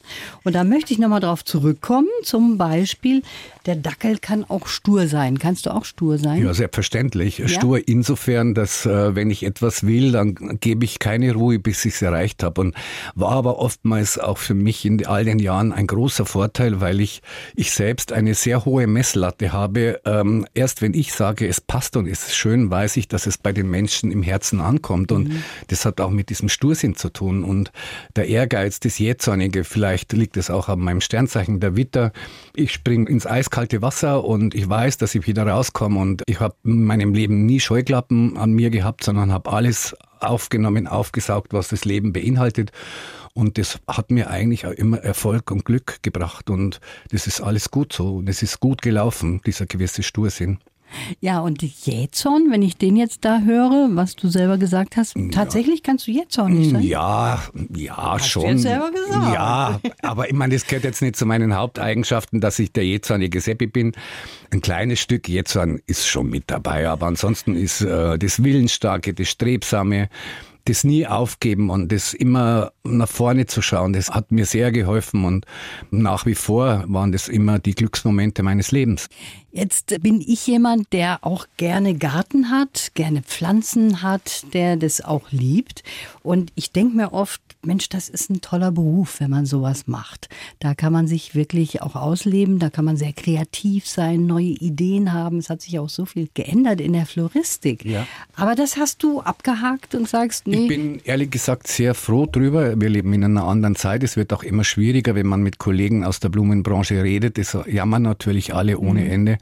Und 0.44 0.54
da 0.54 0.62
möchte 0.62 0.92
ich 0.92 1.00
nochmal 1.00 1.20
drauf 1.20 1.44
zurückkommen. 1.44 2.06
Zum 2.22 2.56
Beispiel, 2.56 3.22
der 3.66 3.74
Dackel 3.74 4.18
kann 4.18 4.44
auch 4.44 4.68
stur 4.68 5.08
sein. 5.08 5.38
Kannst 5.38 5.66
du 5.66 5.70
auch 5.70 5.84
stur 5.84 6.18
sein? 6.18 6.44
Ja, 6.44 6.54
selbstverständlich. 6.54 7.42
Stur 7.46 7.88
insofern, 7.88 8.54
dass 8.54 8.86
äh, 8.86 9.16
wenn 9.16 9.30
ich 9.30 9.42
etwas 9.42 9.84
will, 9.84 10.12
dann 10.12 10.58
gebe 10.60 10.84
ich 10.84 11.00
keine 11.00 11.32
Ruhe, 11.32 11.58
bis 11.58 11.84
ich 11.84 11.94
es 11.94 12.02
erreicht 12.02 12.44
habe. 12.44 12.60
Und 12.60 12.76
war 13.16 13.32
aber 13.32 13.58
oftmals 13.58 14.18
auch 14.18 14.38
für 14.38 14.54
mich 14.54 14.84
in 14.84 15.04
all 15.04 15.24
den 15.24 15.40
Jahren 15.40 15.72
ein 15.72 15.88
großer 15.88 16.26
Vorteil, 16.26 16.80
weil 16.80 17.00
ich, 17.00 17.22
ich 17.56 17.72
selbst 17.72 18.12
eine 18.12 18.34
sehr 18.34 18.64
hohe 18.64 18.86
Messlatte 19.00 19.54
habe. 19.54 19.98
Ähm, 20.04 20.46
erst 20.52 20.82
wenn 20.82 20.92
ich 20.92 21.14
sage, 21.14 21.48
es 21.48 21.62
passt 21.62 21.96
und 21.96 22.06
es 22.06 22.26
ist 22.26 22.36
schön, 22.36 22.70
weiß 22.70 22.98
ich, 22.98 23.08
dass 23.08 23.26
es 23.26 23.38
bei 23.38 23.50
den 23.50 23.70
Menschen 23.70 24.12
im 24.12 24.22
Herzen 24.22 24.60
ankommt. 24.60 25.10
Und 25.10 25.32
das 25.68 25.86
hat 25.86 26.02
auch 26.02 26.10
mit 26.10 26.28
diesem 26.28 26.50
Stursinn 26.50 26.96
zu 26.96 27.08
tun. 27.08 27.42
Und 27.42 27.72
der 28.14 28.28
Ehrgeiz, 28.28 28.78
das 28.78 28.98
Jähzornige, 28.98 29.64
vielleicht 29.64 30.12
liegt 30.12 30.36
es 30.36 30.50
auch 30.50 30.68
an 30.68 30.80
meinem 30.80 31.00
Sternzeichen 31.00 31.60
der 31.60 31.76
Witter. 31.76 32.12
Ich 32.54 32.72
springe 32.74 33.08
ins 33.08 33.26
eiskalte 33.26 33.80
Wasser 33.80 34.22
und 34.22 34.54
ich 34.54 34.68
weiß, 34.68 34.98
dass 34.98 35.14
ich 35.14 35.26
wieder 35.26 35.46
rauskomme. 35.46 35.98
Und 35.98 36.22
ich 36.26 36.40
habe 36.40 36.56
in 36.64 36.84
meinem 36.84 37.14
Leben 37.14 37.46
nie 37.46 37.60
Scheuklappen 37.60 38.36
an 38.36 38.52
mir 38.52 38.68
gehabt, 38.68 39.02
sondern 39.02 39.32
habe 39.32 39.50
alles 39.50 39.96
aufgenommen, 40.18 40.86
aufgesaugt, 40.86 41.54
was 41.54 41.68
das 41.68 41.86
Leben 41.86 42.12
beinhaltet. 42.12 42.70
Und 43.34 43.58
das 43.58 43.78
hat 43.86 44.10
mir 44.10 44.30
eigentlich 44.30 44.66
auch 44.66 44.72
immer 44.72 44.98
Erfolg 44.98 45.50
und 45.50 45.64
Glück 45.64 46.02
gebracht. 46.02 46.50
Und 46.50 46.80
das 47.10 47.26
ist 47.26 47.40
alles 47.40 47.70
gut 47.70 47.92
so. 47.92 48.16
Und 48.16 48.28
es 48.28 48.42
ist 48.42 48.60
gut 48.60 48.82
gelaufen, 48.82 49.40
dieser 49.44 49.66
gewisse 49.66 50.02
Stursinn. 50.02 50.58
Ja, 51.20 51.40
und 51.40 51.62
Jähzorn, 51.62 52.50
wenn 52.50 52.62
ich 52.62 52.76
den 52.76 52.96
jetzt 52.96 53.24
da 53.24 53.40
höre, 53.40 53.90
was 53.92 54.16
du 54.16 54.28
selber 54.28 54.58
gesagt 54.58 54.96
hast, 54.96 55.14
tatsächlich 55.32 55.82
kannst 55.82 56.06
du 56.06 56.10
jähzornig 56.10 56.70
sein? 56.70 56.82
Ja, 56.82 57.42
ja, 57.74 58.16
du 58.16 58.22
schon. 58.24 58.46
jetzt 58.46 58.62
selber 58.62 58.90
gesagt. 58.90 59.34
Ja, 59.34 59.80
aber 60.02 60.28
ich 60.28 60.34
meine, 60.34 60.54
das 60.54 60.66
gehört 60.66 60.84
jetzt 60.84 61.02
nicht 61.02 61.16
zu 61.16 61.26
meinen 61.26 61.54
Haupteigenschaften, 61.54 62.40
dass 62.40 62.58
ich 62.58 62.72
der 62.72 62.84
jähzornige 62.84 63.40
Seppi 63.40 63.66
bin. 63.66 63.92
Ein 64.50 64.60
kleines 64.60 65.00
Stück 65.00 65.28
Jähzorn 65.28 65.80
ist 65.86 66.06
schon 66.06 66.28
mit 66.28 66.44
dabei, 66.48 66.88
aber 66.88 67.06
ansonsten 67.06 67.54
ist 67.54 67.82
äh, 67.82 68.18
das 68.18 68.42
Willensstarke, 68.42 69.14
das 69.14 69.28
Strebsame, 69.28 70.08
das 70.64 70.84
nie 70.84 71.06
aufgeben 71.06 71.70
und 71.70 71.90
das 71.90 72.14
immer 72.14 72.72
nach 72.84 73.08
vorne 73.08 73.46
zu 73.46 73.60
schauen, 73.62 73.92
das 73.92 74.10
hat 74.10 74.32
mir 74.32 74.46
sehr 74.46 74.72
geholfen 74.72 75.24
und 75.24 75.46
nach 75.90 76.26
wie 76.26 76.34
vor 76.34 76.84
waren 76.86 77.12
das 77.12 77.28
immer 77.28 77.58
die 77.58 77.74
Glücksmomente 77.74 78.42
meines 78.42 78.72
Lebens. 78.72 79.08
Jetzt 79.52 80.00
bin 80.00 80.20
ich 80.20 80.46
jemand, 80.46 80.92
der 80.92 81.24
auch 81.24 81.46
gerne 81.56 81.94
Garten 81.94 82.50
hat, 82.50 82.92
gerne 82.94 83.22
Pflanzen 83.22 84.00
hat, 84.02 84.44
der 84.54 84.76
das 84.76 85.00
auch 85.00 85.32
liebt. 85.32 85.82
Und 86.22 86.52
ich 86.54 86.70
denke 86.70 86.96
mir 86.96 87.12
oft, 87.12 87.42
Mensch, 87.62 87.88
das 87.88 88.08
ist 88.08 88.30
ein 88.30 88.40
toller 88.40 88.70
Beruf, 88.70 89.20
wenn 89.20 89.28
man 89.28 89.46
sowas 89.46 89.86
macht. 89.86 90.28
Da 90.60 90.74
kann 90.74 90.92
man 90.92 91.08
sich 91.08 91.34
wirklich 91.34 91.82
auch 91.82 91.96
ausleben, 91.96 92.58
da 92.58 92.70
kann 92.70 92.84
man 92.84 92.96
sehr 92.96 93.12
kreativ 93.12 93.86
sein, 93.86 94.24
neue 94.24 94.44
Ideen 94.44 95.12
haben. 95.12 95.38
Es 95.38 95.50
hat 95.50 95.62
sich 95.62 95.78
auch 95.78 95.88
so 95.88 96.06
viel 96.06 96.28
geändert 96.32 96.80
in 96.80 96.92
der 96.92 97.04
Floristik. 97.04 97.84
Ja. 97.84 98.06
Aber 98.36 98.54
das 98.54 98.76
hast 98.76 99.02
du 99.02 99.20
abgehakt 99.20 99.94
und 99.94 100.08
sagst, 100.08 100.46
nee. 100.46 100.62
Ich 100.62 100.68
bin 100.68 101.00
ehrlich 101.04 101.30
gesagt 101.30 101.66
sehr 101.66 101.94
froh 101.94 102.24
drüber. 102.24 102.69
Wir 102.76 102.88
leben 102.88 103.12
in 103.12 103.24
einer 103.24 103.44
anderen 103.44 103.74
Zeit. 103.76 104.02
Es 104.02 104.16
wird 104.16 104.32
auch 104.32 104.42
immer 104.42 104.64
schwieriger, 104.64 105.14
wenn 105.14 105.26
man 105.26 105.42
mit 105.42 105.58
Kollegen 105.58 106.04
aus 106.04 106.20
der 106.20 106.28
Blumenbranche 106.28 107.02
redet. 107.02 107.38
Das 107.38 107.56
jammern 107.66 108.02
natürlich 108.02 108.54
alle 108.54 108.78
ohne 108.78 109.08
Ende. 109.10 109.38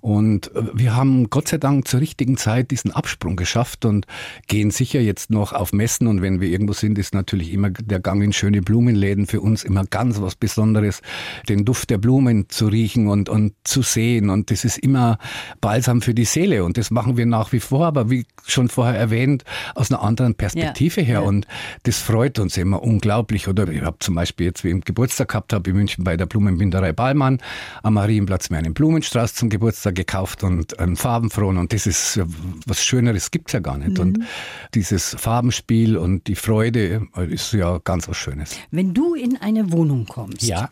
Und 0.00 0.50
wir 0.74 0.94
haben 0.94 1.30
Gott 1.30 1.48
sei 1.48 1.58
Dank 1.58 1.88
zur 1.88 2.00
richtigen 2.00 2.36
Zeit 2.36 2.70
diesen 2.70 2.92
Absprung 2.92 3.36
geschafft 3.36 3.84
und 3.84 4.06
gehen 4.46 4.70
sicher 4.70 5.00
jetzt 5.00 5.30
noch 5.30 5.52
auf 5.52 5.72
Messen. 5.72 6.06
Und 6.06 6.22
wenn 6.22 6.40
wir 6.40 6.48
irgendwo 6.48 6.72
sind, 6.72 6.98
ist 6.98 7.14
natürlich 7.14 7.52
immer 7.52 7.70
der 7.70 8.00
Gang 8.00 8.22
in 8.22 8.32
schöne 8.32 8.60
Blumenläden 8.60 9.26
für 9.26 9.40
uns 9.40 9.64
immer 9.64 9.84
ganz 9.84 10.20
was 10.20 10.36
Besonderes, 10.36 11.00
den 11.48 11.64
Duft 11.64 11.90
der 11.90 11.98
Blumen 11.98 12.48
zu 12.48 12.66
riechen 12.66 13.08
und, 13.08 13.28
und 13.28 13.54
zu 13.64 13.82
sehen. 13.82 14.30
Und 14.30 14.50
das 14.50 14.64
ist 14.64 14.78
immer 14.78 15.18
Balsam 15.60 16.02
für 16.02 16.14
die 16.14 16.24
Seele. 16.24 16.64
Und 16.64 16.76
das 16.76 16.90
machen 16.90 17.16
wir 17.16 17.26
nach 17.26 17.52
wie 17.52 17.60
vor, 17.60 17.86
aber 17.86 18.10
wie 18.10 18.26
schon 18.46 18.68
vorher 18.68 18.98
erwähnt, 18.98 19.44
aus 19.74 19.90
einer 19.90 20.02
anderen 20.02 20.34
Perspektive 20.34 21.00
Ja, 21.00 21.06
her. 21.06 21.14
ja. 21.14 21.20
Und 21.20 21.46
das 21.84 21.98
freut 21.98 22.38
uns 22.38 22.56
immer 22.56 22.67
unglaublich. 22.76 23.48
Oder 23.48 23.68
ich 23.68 23.82
habe 23.82 23.98
zum 24.00 24.14
Beispiel 24.14 24.46
jetzt, 24.46 24.64
wie 24.64 24.70
ich 24.70 24.84
Geburtstag 24.84 25.28
gehabt 25.28 25.52
habe, 25.52 25.70
in 25.70 25.76
München 25.76 26.04
bei 26.04 26.16
der 26.16 26.26
Blumenbinderei 26.26 26.92
Ballmann 26.92 27.38
am 27.82 27.94
Marienplatz 27.94 28.50
mir 28.50 28.58
einen 28.58 28.74
Blumenstrauß 28.74 29.34
zum 29.34 29.48
Geburtstag 29.48 29.94
gekauft 29.94 30.44
und 30.44 30.78
einen 30.78 30.96
farbenfrohen. 30.96 31.56
Und 31.58 31.72
das 31.72 31.86
ist 31.86 32.20
was 32.66 32.84
Schöneres 32.84 33.30
gibt's 33.30 33.52
ja 33.52 33.60
gar 33.60 33.78
nicht. 33.78 33.98
Und 33.98 34.20
dieses 34.74 35.16
Farbenspiel 35.18 35.96
und 35.96 36.26
die 36.26 36.34
Freude 36.34 37.06
äh, 37.16 37.26
ist 37.26 37.52
ja 37.52 37.78
ganz 37.84 38.08
was 38.08 38.16
Schönes. 38.16 38.56
Wenn 38.70 38.94
du 38.94 39.14
in 39.14 39.36
eine 39.36 39.72
Wohnung 39.72 40.06
kommst, 40.06 40.42
Ja. 40.42 40.70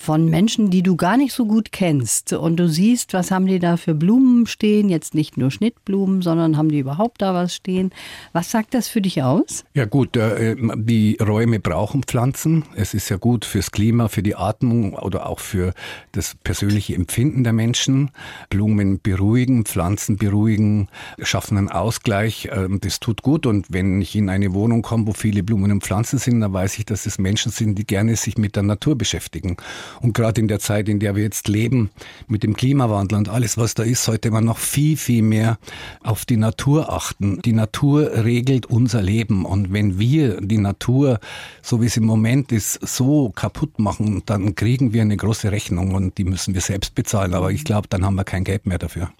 Von 0.00 0.30
Menschen, 0.30 0.70
die 0.70 0.82
du 0.82 0.96
gar 0.96 1.18
nicht 1.18 1.34
so 1.34 1.44
gut 1.44 1.72
kennst 1.72 2.32
und 2.32 2.56
du 2.56 2.70
siehst, 2.70 3.12
was 3.12 3.30
haben 3.30 3.44
die 3.44 3.58
da 3.58 3.76
für 3.76 3.94
Blumen 3.94 4.46
stehen, 4.46 4.88
jetzt 4.88 5.14
nicht 5.14 5.36
nur 5.36 5.50
Schnittblumen, 5.50 6.22
sondern 6.22 6.56
haben 6.56 6.70
die 6.70 6.78
überhaupt 6.78 7.20
da 7.20 7.34
was 7.34 7.54
stehen, 7.54 7.90
was 8.32 8.50
sagt 8.50 8.72
das 8.72 8.88
für 8.88 9.02
dich 9.02 9.22
aus? 9.22 9.62
Ja 9.74 9.84
gut, 9.84 10.16
äh, 10.16 10.56
die 10.76 11.18
Räume 11.20 11.60
brauchen 11.60 12.02
Pflanzen. 12.02 12.64
Es 12.74 12.94
ist 12.94 13.10
ja 13.10 13.18
gut 13.18 13.44
fürs 13.44 13.72
Klima, 13.72 14.08
für 14.08 14.22
die 14.22 14.36
Atmung 14.36 14.94
oder 14.94 15.28
auch 15.28 15.38
für 15.38 15.74
das 16.12 16.34
persönliche 16.44 16.94
Empfinden 16.94 17.44
der 17.44 17.52
Menschen. 17.52 18.10
Blumen 18.48 19.00
beruhigen, 19.02 19.66
Pflanzen 19.66 20.16
beruhigen, 20.16 20.88
schaffen 21.18 21.58
einen 21.58 21.68
Ausgleich. 21.68 22.48
Ähm, 22.50 22.80
Das 22.80 23.00
tut 23.00 23.20
gut. 23.20 23.44
Und 23.44 23.66
wenn 23.68 24.00
ich 24.00 24.16
in 24.16 24.30
eine 24.30 24.54
Wohnung 24.54 24.80
komme, 24.80 25.06
wo 25.06 25.12
viele 25.12 25.42
Blumen 25.42 25.70
und 25.70 25.84
Pflanzen 25.84 26.18
sind, 26.18 26.40
dann 26.40 26.54
weiß 26.54 26.78
ich, 26.78 26.86
dass 26.86 27.04
es 27.04 27.18
Menschen 27.18 27.52
sind, 27.52 27.74
die 27.78 27.86
gerne 27.86 28.16
sich 28.16 28.38
mit 28.38 28.56
der 28.56 28.62
Natur 28.62 28.96
beschäftigen. 28.96 29.58
Und 30.00 30.14
gerade 30.14 30.40
in 30.40 30.48
der 30.48 30.58
Zeit, 30.58 30.88
in 30.88 30.98
der 31.00 31.16
wir 31.16 31.22
jetzt 31.22 31.48
leben, 31.48 31.90
mit 32.28 32.42
dem 32.42 32.54
Klimawandel 32.54 33.18
und 33.18 33.28
alles, 33.28 33.56
was 33.58 33.74
da 33.74 33.82
ist, 33.82 34.04
sollte 34.04 34.30
man 34.30 34.44
noch 34.44 34.58
viel, 34.58 34.96
viel 34.96 35.22
mehr 35.22 35.58
auf 36.02 36.24
die 36.24 36.36
Natur 36.36 36.92
achten. 36.92 37.40
Die 37.42 37.52
Natur 37.52 38.24
regelt 38.24 38.66
unser 38.66 39.02
Leben. 39.02 39.44
Und 39.44 39.72
wenn 39.72 39.98
wir 39.98 40.40
die 40.40 40.58
Natur, 40.58 41.20
so 41.62 41.80
wie 41.82 41.86
es 41.86 41.96
im 41.96 42.04
Moment 42.04 42.52
ist, 42.52 42.74
so 42.86 43.30
kaputt 43.30 43.78
machen, 43.78 44.22
dann 44.26 44.54
kriegen 44.54 44.92
wir 44.92 45.02
eine 45.02 45.16
große 45.16 45.50
Rechnung 45.52 45.94
und 45.94 46.18
die 46.18 46.24
müssen 46.24 46.54
wir 46.54 46.60
selbst 46.60 46.94
bezahlen. 46.94 47.34
Aber 47.34 47.50
ich 47.50 47.64
glaube, 47.64 47.88
dann 47.88 48.04
haben 48.04 48.14
wir 48.14 48.24
kein 48.24 48.44
Geld 48.44 48.66
mehr 48.66 48.78
dafür. 48.78 49.10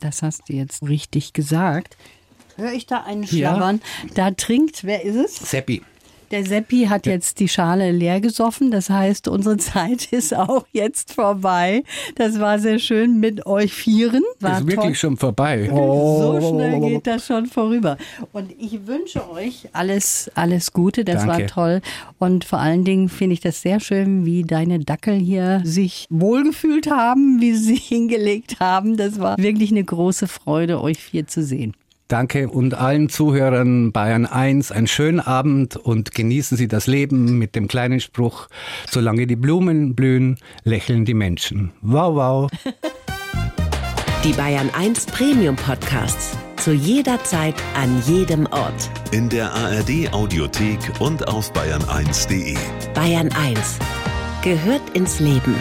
Das 0.00 0.22
hast 0.22 0.48
du 0.48 0.54
jetzt 0.54 0.82
richtig 0.88 1.32
gesagt. 1.32 1.96
Höre 2.56 2.72
ich 2.72 2.86
da 2.86 3.02
einen 3.04 3.22
Ja. 3.22 3.28
Schlabbern? 3.28 3.80
Da 4.14 4.30
trinkt, 4.32 4.84
wer 4.84 5.04
ist 5.04 5.16
es? 5.16 5.50
Seppi. 5.50 5.82
Der 6.30 6.44
Seppi 6.44 6.86
hat 6.88 7.06
jetzt 7.06 7.40
die 7.40 7.48
Schale 7.48 7.90
leer 7.90 8.20
gesoffen. 8.20 8.70
Das 8.70 8.88
heißt, 8.88 9.26
unsere 9.26 9.56
Zeit 9.58 10.12
ist 10.12 10.34
auch 10.34 10.64
jetzt 10.72 11.12
vorbei. 11.14 11.82
Das 12.14 12.38
war 12.38 12.58
sehr 12.58 12.78
schön 12.78 13.18
mit 13.18 13.46
euch 13.46 13.72
Vieren. 13.72 14.22
War 14.38 14.58
ist 14.58 14.66
wirklich 14.66 14.76
toll. 14.76 14.94
schon 14.94 15.16
vorbei. 15.16 15.68
So 16.20 16.38
schnell 16.40 16.80
geht 16.80 17.06
das 17.06 17.26
schon 17.26 17.46
vorüber. 17.46 17.96
Und 18.32 18.52
ich 18.58 18.86
wünsche 18.86 19.28
euch 19.30 19.68
alles, 19.72 20.30
alles 20.34 20.72
Gute. 20.72 21.04
Das 21.04 21.26
war 21.26 21.38
Danke. 21.38 21.46
toll. 21.46 21.80
Und 22.18 22.44
vor 22.44 22.58
allen 22.58 22.84
Dingen 22.84 23.08
finde 23.08 23.34
ich 23.34 23.40
das 23.40 23.62
sehr 23.62 23.80
schön, 23.80 24.24
wie 24.24 24.42
deine 24.42 24.80
Dackel 24.80 25.14
hier 25.14 25.62
sich 25.64 26.06
wohlgefühlt 26.10 26.90
haben, 26.90 27.40
wie 27.40 27.54
sie 27.54 27.74
sich 27.74 27.84
hingelegt 27.88 28.60
haben. 28.60 28.96
Das 28.96 29.18
war 29.18 29.38
wirklich 29.38 29.70
eine 29.70 29.82
große 29.84 30.28
Freude, 30.28 30.80
euch 30.80 30.98
vier 30.98 31.26
zu 31.26 31.42
sehen. 31.42 31.74
Danke 32.10 32.48
und 32.48 32.74
allen 32.74 33.08
Zuhörern 33.08 33.92
Bayern 33.92 34.26
1 34.26 34.72
einen 34.72 34.88
schönen 34.88 35.20
Abend 35.20 35.76
und 35.76 36.12
genießen 36.12 36.56
Sie 36.56 36.66
das 36.66 36.88
Leben 36.88 37.38
mit 37.38 37.54
dem 37.54 37.68
kleinen 37.68 38.00
Spruch, 38.00 38.48
solange 38.90 39.28
die 39.28 39.36
Blumen 39.36 39.94
blühen, 39.94 40.36
lächeln 40.64 41.04
die 41.04 41.14
Menschen. 41.14 41.70
Wow, 41.82 42.16
wow. 42.16 42.50
Die 44.24 44.32
Bayern 44.32 44.68
1 44.76 45.06
Premium 45.06 45.56
Podcasts. 45.56 46.36
Zu 46.56 46.72
jeder 46.72 47.22
Zeit, 47.24 47.54
an 47.74 48.02
jedem 48.06 48.44
Ort. 48.46 48.90
In 49.12 49.30
der 49.30 49.50
ARD 49.50 50.12
Audiothek 50.12 50.78
und 50.98 51.26
auf 51.26 51.50
bayern1.de. 51.52 52.54
Bayern 52.92 53.30
1 53.32 53.78
gehört 54.42 54.82
ins 54.92 55.20
Leben. 55.20 55.54